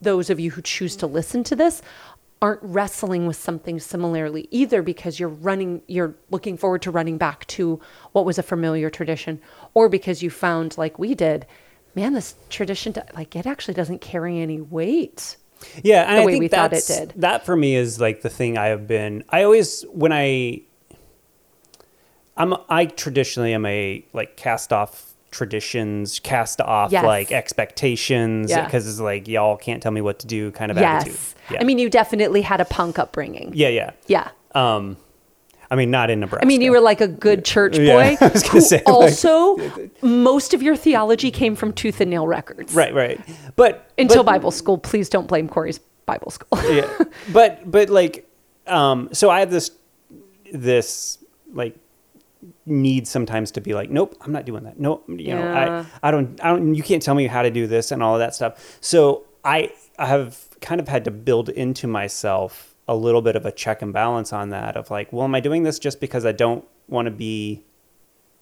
those 0.00 0.30
of 0.30 0.38
you 0.38 0.52
who 0.52 0.62
choose 0.62 0.94
to 0.96 1.06
listen 1.06 1.42
to 1.44 1.56
this 1.56 1.82
aren't 2.40 2.62
wrestling 2.62 3.26
with 3.26 3.36
something 3.36 3.80
similarly 3.80 4.46
either 4.52 4.80
because 4.80 5.18
you're 5.18 5.28
running 5.28 5.82
you're 5.88 6.14
looking 6.30 6.56
forward 6.56 6.80
to 6.80 6.90
running 6.90 7.18
back 7.18 7.44
to 7.48 7.80
what 8.12 8.24
was 8.24 8.38
a 8.38 8.42
familiar 8.44 8.88
tradition 8.88 9.40
or 9.74 9.88
because 9.88 10.22
you 10.22 10.30
found 10.30 10.78
like 10.78 11.00
we 11.00 11.16
did 11.16 11.44
man 11.96 12.12
this 12.12 12.36
tradition 12.48 12.94
like 13.16 13.34
it 13.34 13.44
actually 13.44 13.74
doesn't 13.74 14.00
carry 14.00 14.38
any 14.38 14.60
weight 14.60 15.36
yeah, 15.82 16.02
and 16.02 16.18
the 16.18 16.22
I 16.22 16.38
think 16.38 16.50
thought 16.50 16.72
it 16.72 16.84
did. 16.86 17.12
That 17.16 17.44
for 17.44 17.56
me 17.56 17.74
is 17.74 18.00
like 18.00 18.22
the 18.22 18.30
thing 18.30 18.58
I 18.58 18.66
have 18.66 18.86
been. 18.86 19.24
I 19.30 19.42
always 19.42 19.82
when 19.92 20.12
I, 20.12 20.62
I'm 22.36 22.54
I 22.68 22.86
traditionally 22.86 23.54
am 23.54 23.66
a 23.66 24.04
like 24.12 24.36
cast 24.36 24.72
off 24.72 25.14
traditions, 25.30 26.20
cast 26.20 26.60
off 26.60 26.92
yes. 26.92 27.04
like 27.04 27.32
expectations 27.32 28.48
because 28.54 28.84
yeah. 28.84 28.90
it's 28.90 29.00
like 29.00 29.28
y'all 29.28 29.56
can't 29.56 29.82
tell 29.82 29.92
me 29.92 30.00
what 30.00 30.18
to 30.20 30.26
do 30.26 30.50
kind 30.52 30.70
of 30.70 30.76
yes. 30.76 31.02
attitude. 31.02 31.20
Yeah. 31.50 31.60
I 31.60 31.64
mean, 31.64 31.78
you 31.78 31.90
definitely 31.90 32.42
had 32.42 32.60
a 32.60 32.64
punk 32.64 32.98
upbringing. 32.98 33.52
Yeah, 33.54 33.68
yeah, 33.68 33.92
yeah. 34.06 34.30
Um, 34.54 34.96
I 35.70 35.76
mean, 35.76 35.90
not 35.90 36.08
in 36.10 36.20
Nebraska. 36.20 36.44
I 36.44 36.48
mean, 36.48 36.62
you 36.62 36.70
were 36.70 36.80
like 36.80 37.00
a 37.00 37.08
good 37.08 37.44
church 37.44 37.76
boy. 37.76 37.82
Yeah, 37.82 38.16
I 38.20 38.28
was 38.28 38.46
who 38.46 38.60
say, 38.60 38.82
also, 38.86 39.56
like, 39.56 40.02
most 40.02 40.54
of 40.54 40.62
your 40.62 40.76
theology 40.76 41.30
came 41.30 41.54
from 41.54 41.72
Tooth 41.72 42.00
and 42.00 42.10
Nail 42.10 42.26
Records. 42.26 42.74
Right, 42.74 42.94
right. 42.94 43.20
But 43.56 43.90
until 43.98 44.24
but, 44.24 44.32
Bible 44.32 44.50
school, 44.50 44.78
please 44.78 45.08
don't 45.08 45.26
blame 45.26 45.48
Corey's 45.48 45.78
Bible 46.06 46.30
school. 46.30 46.48
yeah, 46.72 46.90
but 47.32 47.70
but 47.70 47.90
like, 47.90 48.26
um, 48.66 49.10
so 49.12 49.28
I 49.28 49.40
have 49.40 49.50
this 49.50 49.70
this 50.52 51.18
like 51.52 51.76
need 52.64 53.06
sometimes 53.06 53.50
to 53.52 53.60
be 53.60 53.74
like, 53.74 53.90
nope, 53.90 54.16
I'm 54.22 54.32
not 54.32 54.46
doing 54.46 54.64
that. 54.64 54.80
Nope, 54.80 55.04
you 55.08 55.16
yeah. 55.18 55.34
know, 55.34 55.86
I 56.02 56.08
I 56.08 56.10
don't 56.10 56.42
I 56.42 56.48
don't. 56.48 56.74
You 56.74 56.82
can't 56.82 57.02
tell 57.02 57.14
me 57.14 57.26
how 57.26 57.42
to 57.42 57.50
do 57.50 57.66
this 57.66 57.92
and 57.92 58.02
all 58.02 58.14
of 58.14 58.20
that 58.20 58.34
stuff. 58.34 58.78
So 58.80 59.26
I 59.44 59.72
I 59.98 60.06
have 60.06 60.48
kind 60.62 60.80
of 60.80 60.88
had 60.88 61.04
to 61.04 61.10
build 61.10 61.50
into 61.50 61.86
myself 61.86 62.67
a 62.88 62.96
little 62.96 63.20
bit 63.20 63.36
of 63.36 63.44
a 63.44 63.52
check 63.52 63.82
and 63.82 63.92
balance 63.92 64.32
on 64.32 64.48
that 64.48 64.76
of 64.76 64.90
like, 64.90 65.12
well, 65.12 65.24
am 65.24 65.34
I 65.34 65.40
doing 65.40 65.62
this 65.62 65.78
just 65.78 66.00
because 66.00 66.24
I 66.24 66.32
don't 66.32 66.64
want 66.88 67.06
to 67.06 67.12
be 67.12 67.62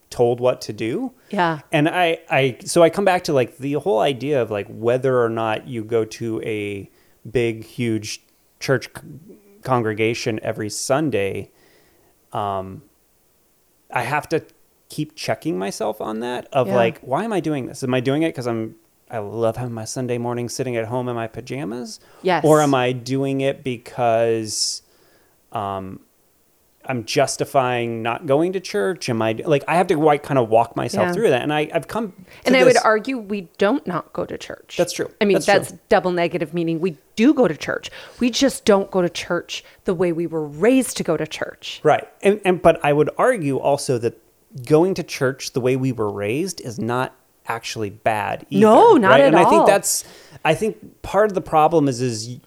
told 0.09 0.39
what 0.39 0.61
to 0.61 0.73
do? 0.73 1.11
Yeah. 1.29 1.59
And 1.71 1.89
I, 1.89 2.19
I, 2.29 2.57
so 2.63 2.81
I 2.81 2.89
come 2.89 3.03
back 3.03 3.25
to 3.25 3.33
like 3.33 3.57
the 3.57 3.73
whole 3.73 3.99
idea 3.99 4.41
of 4.41 4.49
like 4.49 4.67
whether 4.69 5.21
or 5.21 5.29
not 5.29 5.67
you 5.67 5.83
go 5.83 6.05
to 6.05 6.41
a 6.43 6.89
big, 7.29 7.65
huge 7.65 8.21
church 8.61 8.89
congregation 9.63 10.39
every 10.41 10.69
Sunday. 10.69 11.51
Um, 12.31 12.83
I 13.91 14.03
have 14.03 14.29
to 14.29 14.45
keep 14.87 15.13
checking 15.15 15.59
myself 15.59 15.99
on 15.99 16.21
that 16.21 16.47
of 16.53 16.67
yeah. 16.67 16.75
like, 16.75 16.99
why 16.99 17.25
am 17.25 17.33
I 17.33 17.41
doing 17.41 17.65
this? 17.65 17.83
Am 17.83 17.93
I 17.93 17.99
doing 17.99 18.23
it 18.23 18.29
because 18.29 18.47
I'm 18.47 18.75
I 19.09 19.19
love 19.19 19.57
having 19.57 19.73
my 19.73 19.85
Sunday 19.85 20.17
morning 20.17 20.49
sitting 20.49 20.75
at 20.75 20.85
home 20.85 21.07
in 21.07 21.15
my 21.15 21.27
pajamas? 21.27 21.99
Yes. 22.23 22.43
Or 22.43 22.61
am 22.61 22.73
I 22.73 22.91
doing 22.91 23.41
it 23.41 23.63
because 23.63 24.81
um, 25.53 26.01
I'm 26.85 27.05
justifying 27.05 28.01
not 28.01 28.25
going 28.25 28.53
to 28.53 28.59
church? 28.59 29.07
Am 29.09 29.21
I 29.21 29.33
like 29.45 29.63
I 29.67 29.75
have 29.75 29.87
to 29.87 29.97
like 29.97 30.23
kind 30.23 30.37
of 30.37 30.49
walk 30.49 30.75
myself 30.75 31.07
yeah. 31.07 31.13
through 31.13 31.29
that? 31.29 31.41
And 31.41 31.53
I, 31.53 31.69
I've 31.73 31.87
come 31.87 32.13
and 32.45 32.53
this. 32.53 32.61
I 32.61 32.65
would 32.65 32.77
argue 32.77 33.17
we 33.17 33.41
don't 33.57 33.85
not 33.87 34.11
go 34.11 34.25
to 34.25 34.37
church. 34.37 34.75
That's 34.77 34.93
true. 34.93 35.09
I 35.21 35.25
mean 35.25 35.35
that's, 35.35 35.45
that's 35.45 35.71
double 35.89 36.11
negative 36.11 36.53
meaning 36.53 36.79
we 36.79 36.97
do 37.15 37.33
go 37.33 37.47
to 37.47 37.55
church. 37.55 37.89
We 38.19 38.29
just 38.29 38.65
don't 38.65 38.91
go 38.91 39.01
to 39.01 39.09
church 39.09 39.63
the 39.85 39.93
way 39.93 40.11
we 40.11 40.27
were 40.27 40.45
raised 40.45 40.97
to 40.97 41.03
go 41.03 41.15
to 41.15 41.25
church. 41.25 41.79
Right. 41.83 42.07
And 42.21 42.41
and 42.43 42.61
but 42.61 42.83
I 42.83 42.91
would 42.91 43.09
argue 43.17 43.57
also 43.57 43.97
that 43.99 44.21
going 44.65 44.93
to 44.95 45.03
church 45.03 45.53
the 45.53 45.61
way 45.61 45.75
we 45.75 45.91
were 45.91 46.11
raised 46.11 46.61
is 46.61 46.79
not 46.79 47.13
actually 47.47 47.89
bad 47.89 48.45
either. 48.49 48.61
No, 48.61 48.93
not 48.93 49.11
right? 49.11 49.21
at 49.21 49.27
and 49.27 49.35
all. 49.35 49.45
I 49.45 49.49
think 49.49 49.67
that's 49.67 50.03
I 50.45 50.53
think 50.53 51.01
part 51.01 51.29
of 51.29 51.35
the 51.35 51.41
problem 51.41 51.87
is 51.87 52.01
is 52.01 52.37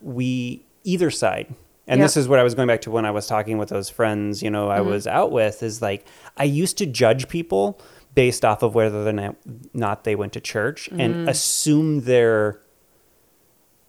we 0.00 0.64
either 0.84 1.10
side. 1.10 1.54
And 1.86 2.00
Yep. 2.00 2.04
this 2.04 2.16
is 2.18 2.28
what 2.28 2.38
I 2.38 2.42
was 2.42 2.54
going 2.54 2.68
back 2.68 2.82
to 2.82 2.90
when 2.90 3.06
I 3.06 3.10
was 3.10 3.26
talking 3.26 3.56
with 3.56 3.70
those 3.70 3.88
friends, 3.88 4.42
you 4.42 4.50
know, 4.50 4.68
I 4.70 4.78
Mm-hmm. 4.80 4.90
was 4.90 5.06
out 5.06 5.32
with 5.32 5.62
is 5.62 5.80
like 5.80 6.04
I 6.36 6.44
used 6.44 6.76
to 6.78 6.86
judge 6.86 7.28
people 7.28 7.80
based 8.14 8.44
off 8.44 8.62
of 8.62 8.74
whether 8.74 9.06
or 9.08 9.12
not- 9.12 9.36
not 9.72 10.04
they 10.04 10.14
went 10.14 10.32
to 10.34 10.40
church 10.40 10.88
Mm-hmm. 10.90 11.00
and 11.00 11.28
assume 11.28 12.02
their 12.02 12.60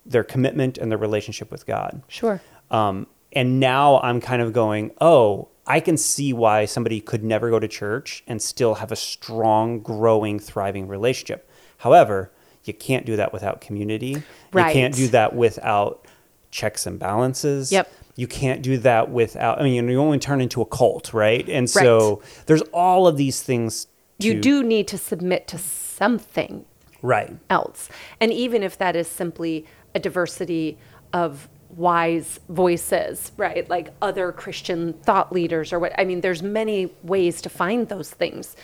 their 0.05 0.23
commitment 0.23 0.77
and 0.77 0.89
their 0.91 0.97
relationship 0.97 1.51
with 1.51 1.65
God. 1.65 2.01
Sure. 2.08 2.41
Um, 2.71 3.05
and 3.34 3.60
now 3.60 3.99
I'm 4.01 4.19
kind 4.21 4.41
of 4.41 4.53
going, 4.53 4.91
oh, 5.01 5.49
I 5.69 5.79
can 5.79 5.95
see 5.97 6.34
why 6.34 6.65
somebody 6.65 6.99
could 6.99 7.23
never 7.23 7.51
go 7.51 7.60
to 7.60 7.67
church 7.67 8.23
and 8.27 8.41
still 8.41 8.75
have 8.75 8.91
a 8.91 8.95
strong, 8.95 9.79
growing, 9.82 10.39
thriving 10.39 10.88
relationship. 10.88 11.49
However, 11.77 12.32
you 12.65 12.73
can't 12.73 13.05
do 13.05 13.15
that 13.15 13.32
without 13.32 13.62
community. 13.62 14.23
Right. 14.51 14.67
You 14.67 14.73
can't 14.73 14.95
do 14.95 15.08
that 15.10 15.36
without 15.36 16.05
checks 16.49 16.88
and 16.88 16.97
balances. 16.99 17.71
Yep. 17.71 17.91
You 18.15 18.27
can't 18.27 18.62
do 18.63 18.77
that 18.79 19.12
without, 19.12 19.60
I 19.62 19.63
mean, 19.63 19.88
you 19.88 19.99
only 20.01 20.19
turn 20.19 20.41
into 20.41 20.62
a 20.62 20.65
cult, 20.65 21.13
right? 21.13 21.47
And 21.47 21.69
so 21.69 22.21
there's 22.47 22.63
all 22.73 23.08
of 23.08 23.15
these 23.15 23.41
things. 23.41 23.88
You 24.17 24.41
do 24.41 24.63
need 24.63 24.88
to 24.89 24.97
submit 24.97 25.47
to 25.49 25.58
something 25.58 26.65
Right. 27.01 27.38
else. 27.49 27.88
And 28.19 28.34
even 28.34 28.62
if 28.63 28.77
that 28.79 28.95
is 28.95 29.08
simply 29.08 29.65
a 29.95 29.99
diversity 29.99 30.77
of 31.13 31.47
wise 31.75 32.39
voices, 32.49 33.32
right? 33.38 33.69
Like 33.69 33.89
other 34.01 34.32
Christian 34.32 34.93
thought 34.93 35.32
leaders 35.32 35.71
or 35.71 35.79
what, 35.79 35.93
I 35.97 36.03
mean, 36.03 36.21
there's 36.21 36.41
many 36.41 36.91
ways 37.03 37.41
to 37.43 37.49
find 37.49 37.88
those 37.89 38.10
things. 38.10 38.55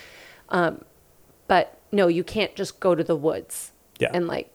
Um, 0.48 0.84
but 1.46 1.78
no, 1.92 2.08
you 2.08 2.24
can't 2.24 2.54
just 2.56 2.80
go 2.80 2.94
to 2.94 3.04
the 3.04 3.16
woods 3.16 3.72
Yeah. 3.98 4.10
and 4.12 4.26
like 4.26 4.50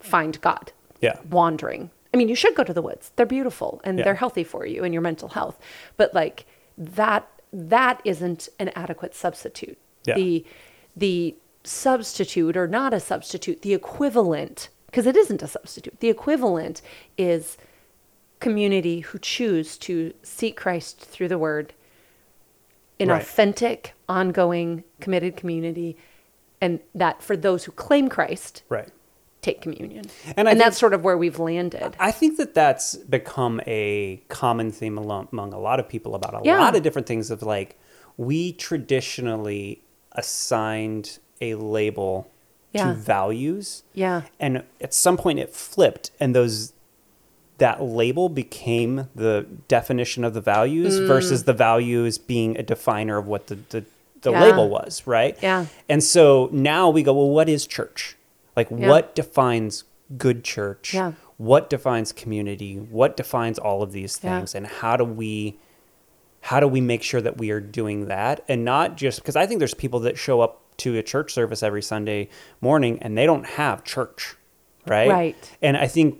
find 0.00 0.40
God 0.40 0.72
Yeah. 1.00 1.18
wandering. 1.28 1.90
I 2.14 2.16
mean, 2.16 2.28
you 2.28 2.34
should 2.36 2.54
go 2.54 2.64
to 2.64 2.72
the 2.72 2.82
woods. 2.82 3.10
They're 3.16 3.26
beautiful 3.26 3.80
and 3.84 3.98
Yeah. 3.98 4.04
they're 4.04 4.14
healthy 4.14 4.44
for 4.44 4.64
you 4.64 4.84
and 4.84 4.94
your 4.94 5.02
mental 5.02 5.28
health. 5.30 5.58
But 5.96 6.14
like 6.14 6.46
that 6.76 7.28
that 7.52 8.00
isn't 8.04 8.48
an 8.58 8.68
adequate 8.76 9.14
substitute. 9.14 9.78
Yeah. 10.04 10.14
The 10.14 10.44
the 10.96 11.34
substitute 11.64 12.56
or 12.56 12.66
not 12.66 12.92
a 12.94 13.00
substitute, 13.00 13.62
the 13.62 13.74
equivalent, 13.74 14.68
because 14.86 15.06
it 15.06 15.16
isn't 15.16 15.42
a 15.42 15.46
substitute. 15.46 16.00
The 16.00 16.08
equivalent 16.08 16.80
is 17.16 17.56
community 18.40 19.00
who 19.00 19.18
choose 19.18 19.76
to 19.78 20.12
seek 20.22 20.56
Christ 20.56 21.00
through 21.00 21.28
the 21.28 21.38
word 21.38 21.74
in 22.98 23.08
Right. 23.08 23.20
authentic, 23.22 23.94
ongoing, 24.08 24.84
committed 25.00 25.36
community 25.36 25.96
and 26.60 26.80
that 26.94 27.22
for 27.22 27.36
those 27.36 27.64
who 27.64 27.72
claim 27.72 28.08
Christ, 28.08 28.62
Right. 28.68 28.88
take 29.42 29.60
communion. 29.60 30.06
And 30.26 30.34
And, 30.36 30.48
think- 30.48 30.58
that's 30.58 30.76
sort 30.78 30.92
of 30.92 31.04
where 31.04 31.16
we've 31.16 31.38
landed. 31.38 31.94
I 32.00 32.10
think 32.10 32.36
that 32.38 32.54
that's 32.54 32.96
become 32.96 33.60
a 33.66 34.20
common 34.28 34.72
theme 34.72 34.98
among 34.98 35.52
a 35.52 35.58
lot 35.60 35.78
of 35.78 35.88
people 35.88 36.14
about 36.16 36.34
a 36.34 36.40
Yeah. 36.44 36.58
lot 36.58 36.74
of 36.74 36.82
different 36.82 37.06
things 37.06 37.30
of 37.30 37.42
like 37.42 37.76
we 38.16 38.52
traditionally 38.52 39.82
assigned 40.12 41.18
a 41.40 41.54
label 41.54 42.28
Yeah. 42.72 42.88
to 42.88 42.94
values 42.94 43.84
Yeah. 43.94 44.22
and 44.40 44.64
at 44.80 44.92
some 44.92 45.16
point 45.16 45.38
it 45.38 45.54
flipped 45.54 46.10
and 46.18 46.34
those 46.34 46.72
that 47.58 47.82
label 47.82 48.28
became 48.28 49.08
the 49.14 49.46
definition 49.66 50.24
of 50.24 50.32
the 50.34 50.40
values 50.40 50.98
Mm. 51.00 51.06
versus 51.06 51.44
the 51.44 51.52
values 51.52 52.16
being 52.18 52.56
a 52.56 52.62
definer 52.62 53.18
of 53.18 53.26
what 53.26 53.48
the, 53.48 53.56
the, 53.70 53.84
the 54.22 54.30
Yeah. 54.32 54.42
label 54.42 54.68
was 54.68 55.06
right 55.06 55.36
Yeah. 55.42 55.66
and 55.88 56.02
so 56.02 56.48
now 56.52 56.88
we 56.90 57.02
go 57.02 57.12
well 57.12 57.28
what 57.30 57.48
is 57.48 57.66
church 57.66 58.16
like 58.56 58.68
Yeah. 58.70 58.88
what 58.88 59.14
defines 59.14 59.84
good 60.16 60.42
church 60.44 60.94
Yeah. 60.94 61.12
what 61.36 61.68
defines 61.68 62.12
community 62.12 62.76
what 62.76 63.16
defines 63.16 63.58
all 63.58 63.82
of 63.82 63.92
these 63.92 64.16
things 64.16 64.54
and 64.54 64.66
how 64.66 64.96
do 64.96 65.04
we 65.04 65.56
how 66.42 66.60
do 66.60 66.68
we 66.68 66.80
make 66.80 67.02
sure 67.02 67.20
that 67.20 67.36
we 67.38 67.50
are 67.50 67.60
doing 67.60 68.06
that 68.06 68.44
and 68.48 68.64
not 68.64 68.96
just 68.96 69.20
because 69.20 69.36
i 69.36 69.44
think 69.46 69.58
there's 69.58 69.74
people 69.74 70.00
that 70.00 70.16
show 70.16 70.40
up 70.40 70.60
to 70.78 70.96
a 70.96 71.02
church 71.02 71.32
service 71.32 71.62
every 71.62 71.82
sunday 71.82 72.28
morning 72.60 72.98
and 73.02 73.18
they 73.18 73.26
don't 73.26 73.44
have 73.46 73.82
church 73.84 74.36
right 74.86 75.10
Right. 75.10 75.50
and 75.60 75.76
i 75.76 75.86
think 75.88 76.18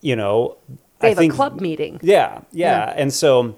you 0.00 0.16
know 0.16 0.56
They 1.00 1.08
I 1.08 1.10
have 1.10 1.18
think, 1.18 1.32
a 1.32 1.36
club 1.36 1.60
meeting. 1.60 1.98
yeah, 2.02 2.40
yeah 2.52 2.86
Yeah. 2.88 2.94
and 2.96 3.12
so 3.12 3.56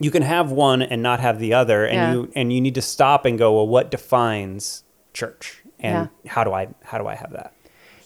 you 0.00 0.10
can 0.10 0.22
have 0.22 0.50
one 0.52 0.80
and 0.82 1.02
not 1.02 1.20
have 1.20 1.38
the 1.38 1.54
other 1.54 1.84
and 1.84 1.94
Yeah. 1.96 2.12
you 2.12 2.32
and 2.34 2.52
you 2.52 2.60
need 2.60 2.74
to 2.76 2.82
stop 2.82 3.24
and 3.24 3.38
go 3.38 3.54
well 3.54 3.66
what 3.68 3.90
defines 3.90 4.84
church 5.12 5.62
and 5.80 6.08
how 6.26 6.44
do 6.44 6.52
i 6.52 6.68
how 6.84 6.98
do 6.98 7.06
i 7.06 7.14
have 7.14 7.32
that 7.32 7.52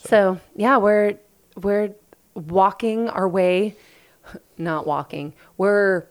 So 0.04 0.38
yeah, 0.56 0.76
we're 0.78 1.14
we're 1.56 1.90
walking 2.34 3.08
our 3.10 3.28
way, 3.28 3.76
not 4.58 4.86
walking. 4.86 5.34
We're 5.58 6.06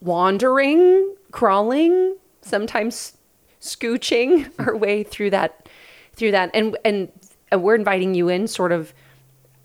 wandering, 0.00 1.14
crawling, 1.32 2.16
sometimes 2.42 3.16
scooching 3.60 4.50
our 4.58 4.76
way 4.76 5.02
through 5.02 5.30
that 5.30 5.68
through 6.14 6.30
that 6.32 6.50
and 6.54 6.76
and, 6.84 7.10
and 7.50 7.62
we're 7.62 7.74
inviting 7.74 8.14
you 8.14 8.28
in 8.28 8.46
sort 8.46 8.72
of 8.72 8.92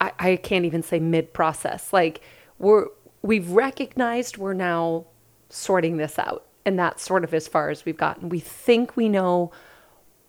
I, 0.01 0.11
I 0.19 0.35
can't 0.37 0.65
even 0.65 0.83
say 0.83 0.99
mid 0.99 1.33
process. 1.33 1.93
Like 1.93 2.21
we're 2.57 2.87
we've 3.21 3.49
recognized 3.51 4.37
we're 4.37 4.53
now 4.53 5.05
sorting 5.49 5.97
this 5.97 6.19
out. 6.19 6.45
And 6.65 6.77
that's 6.77 7.01
sort 7.01 7.23
of 7.23 7.33
as 7.33 7.47
far 7.47 7.69
as 7.69 7.85
we've 7.85 7.97
gotten. 7.97 8.29
We 8.29 8.39
think 8.39 8.95
we 8.95 9.09
know 9.09 9.51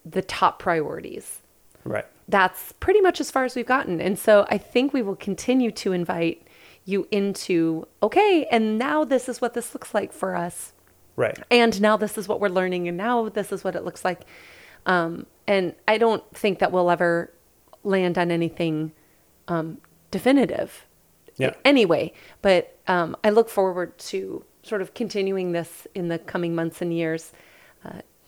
the 0.04 0.22
top 0.22 0.58
priorities 0.58 1.40
right 1.84 2.06
that's 2.30 2.72
pretty 2.80 3.00
much 3.00 3.20
as 3.20 3.30
far 3.30 3.44
as 3.44 3.54
we've 3.54 3.66
gotten. 3.66 4.00
And 4.00 4.18
so 4.18 4.46
I 4.48 4.56
think 4.56 4.92
we 4.92 5.02
will 5.02 5.16
continue 5.16 5.70
to 5.72 5.92
invite 5.92 6.46
you 6.84 7.06
into, 7.10 7.86
okay, 8.02 8.46
and 8.50 8.78
now 8.78 9.04
this 9.04 9.28
is 9.28 9.40
what 9.40 9.54
this 9.54 9.74
looks 9.74 9.92
like 9.92 10.12
for 10.12 10.36
us. 10.36 10.72
right 11.16 11.38
And 11.50 11.80
now 11.80 11.96
this 11.96 12.16
is 12.16 12.28
what 12.28 12.40
we're 12.40 12.48
learning. 12.48 12.88
And 12.88 12.96
now 12.96 13.28
this 13.28 13.52
is 13.52 13.64
what 13.64 13.74
it 13.74 13.84
looks 13.84 14.04
like. 14.04 14.22
Um, 14.86 15.26
and 15.46 15.74
I 15.88 15.98
don't 15.98 16.24
think 16.34 16.60
that 16.60 16.72
we'll 16.72 16.90
ever 16.90 17.32
land 17.82 18.16
on 18.16 18.30
anything 18.30 18.92
um, 19.50 19.78
definitive 20.10 20.86
Yeah. 21.36 21.54
anyway. 21.64 22.12
But 22.40 22.78
um, 22.86 23.16
I 23.22 23.30
look 23.30 23.48
forward 23.48 23.98
to 23.98 24.44
sort 24.62 24.82
of 24.82 24.94
continuing 24.94 25.52
this 25.52 25.86
in 25.94 26.08
the 26.08 26.18
coming 26.18 26.54
months 26.54 26.82
and 26.82 26.92
years 26.92 27.32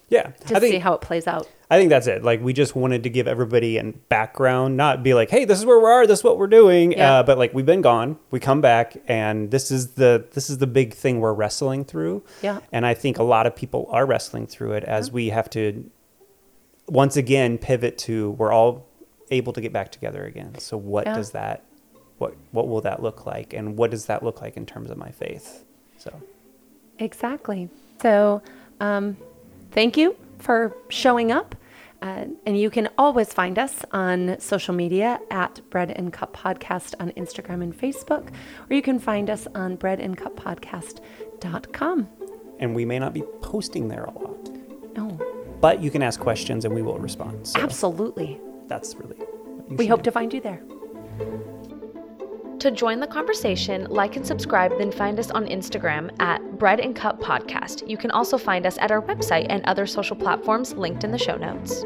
yeah 0.09 0.23
to 0.47 0.55
i 0.55 0.59
think 0.59 0.73
see 0.73 0.79
how 0.79 0.93
it 0.93 1.01
plays 1.01 1.27
out. 1.27 1.47
I 1.71 1.79
think 1.79 1.89
that's 1.89 2.05
it. 2.05 2.23
Like 2.23 2.39
we 2.43 2.53
just 2.53 2.75
wanted 2.75 3.01
to 3.01 3.09
give 3.09 3.27
everybody 3.27 3.77
a 3.79 3.83
background, 3.83 4.77
not 4.77 5.01
be 5.01 5.15
like, 5.15 5.31
"Hey, 5.31 5.43
this 5.43 5.57
is 5.57 5.65
where 5.65 5.79
we 5.79 5.85
are. 5.85 6.05
This 6.05 6.19
is 6.19 6.23
what 6.23 6.37
we're 6.37 6.45
doing." 6.45 6.91
Yeah. 6.91 7.13
Uh, 7.19 7.23
but 7.23 7.39
like 7.39 7.51
we've 7.55 7.65
been 7.65 7.81
gone, 7.81 8.19
we 8.29 8.39
come 8.39 8.61
back, 8.61 8.95
and 9.07 9.49
this 9.49 9.71
is 9.71 9.93
the 9.93 10.23
this 10.33 10.51
is 10.51 10.59
the 10.59 10.67
big 10.67 10.93
thing 10.93 11.19
we're 11.19 11.33
wrestling 11.33 11.83
through. 11.83 12.23
Yeah. 12.43 12.59
And 12.71 12.85
I 12.85 12.93
think 12.93 13.17
a 13.17 13.23
lot 13.23 13.47
of 13.47 13.55
people 13.55 13.87
are 13.89 14.05
wrestling 14.05 14.45
through 14.45 14.73
it 14.73 14.83
as 14.83 15.11
we 15.11 15.29
have 15.29 15.49
to 15.51 15.89
once 16.87 17.17
again 17.17 17.57
pivot 17.57 17.97
to 17.97 18.31
we're 18.31 18.51
all 18.51 18.85
able 19.31 19.53
to 19.53 19.61
get 19.61 19.71
back 19.73 19.91
together 19.91 20.23
again. 20.25 20.57
So 20.59 20.77
what 20.77 21.05
Yeah. 21.05 21.15
does 21.15 21.31
that 21.31 21.63
what 22.19 22.35
what 22.51 22.67
will 22.67 22.81
that 22.81 23.01
look 23.01 23.25
like, 23.25 23.53
and 23.53 23.75
what 23.77 23.89
does 23.91 24.05
that 24.05 24.21
look 24.23 24.41
like 24.41 24.55
in 24.55 24.65
terms 24.65 24.89
of 24.91 24.97
my 24.97 25.09
faith? 25.11 25.63
So 25.97 26.11
Exactly. 26.99 27.69
So, 28.01 28.41
um, 28.79 29.17
thank 29.71 29.97
you 29.97 30.15
for 30.37 30.75
showing 30.89 31.31
up. 31.31 31.55
Uh, 32.03 32.25
and 32.45 32.59
you 32.59 32.69
can 32.69 32.87
always 32.97 33.31
find 33.33 33.57
us 33.57 33.83
on 33.93 34.37
social 34.39 34.73
media 34.75 35.19
at 35.31 35.61
Bread 35.69 35.89
and 35.91 36.11
Cup 36.13 36.35
Podcast 36.35 36.93
on 36.99 37.11
Instagram 37.11 37.63
and 37.63 37.73
Facebook, 37.77 38.29
or 38.69 38.75
you 38.75 38.81
can 38.81 38.99
find 38.99 39.29
us 39.29 39.47
on 39.55 39.77
breadandcuppodcast.com. 39.77 42.07
and 42.59 42.75
we 42.75 42.83
may 42.85 42.99
not 42.99 43.13
be 43.13 43.23
posting 43.41 43.87
there 43.87 44.03
a 44.03 44.11
lot, 44.11 44.49
Oh, 44.97 45.17
but 45.61 45.81
you 45.81 45.89
can 45.89 46.03
ask 46.03 46.19
questions 46.19 46.65
and 46.65 46.75
we 46.75 46.81
will 46.81 46.99
respond. 46.99 47.47
So 47.47 47.59
absolutely. 47.61 48.37
That's 48.73 48.95
really. 48.95 49.17
We 49.69 49.85
hope 49.85 50.01
to 50.01 50.11
find 50.11 50.33
you 50.33 50.41
there. 50.41 50.63
To 52.57 52.71
join 52.71 52.99
the 52.99 53.05
conversation, 53.07 53.85
like 53.89 54.15
and 54.15 54.25
subscribe, 54.25 54.71
then 54.79 54.91
find 54.91 55.19
us 55.19 55.29
on 55.29 55.45
Instagram 55.45 56.09
at 56.19 56.39
Bread 56.57 56.79
and 56.79 56.95
Cup 56.95 57.21
Podcast. 57.21 57.87
You 57.87 57.97
can 57.97 58.09
also 58.09 58.35
find 58.37 58.65
us 58.65 58.79
at 58.79 58.89
our 58.89 59.01
website 59.01 59.45
and 59.49 59.63
other 59.65 59.85
social 59.85 60.15
platforms 60.15 60.73
linked 60.73 61.03
in 61.03 61.11
the 61.11 61.19
show 61.19 61.37
notes. 61.37 61.85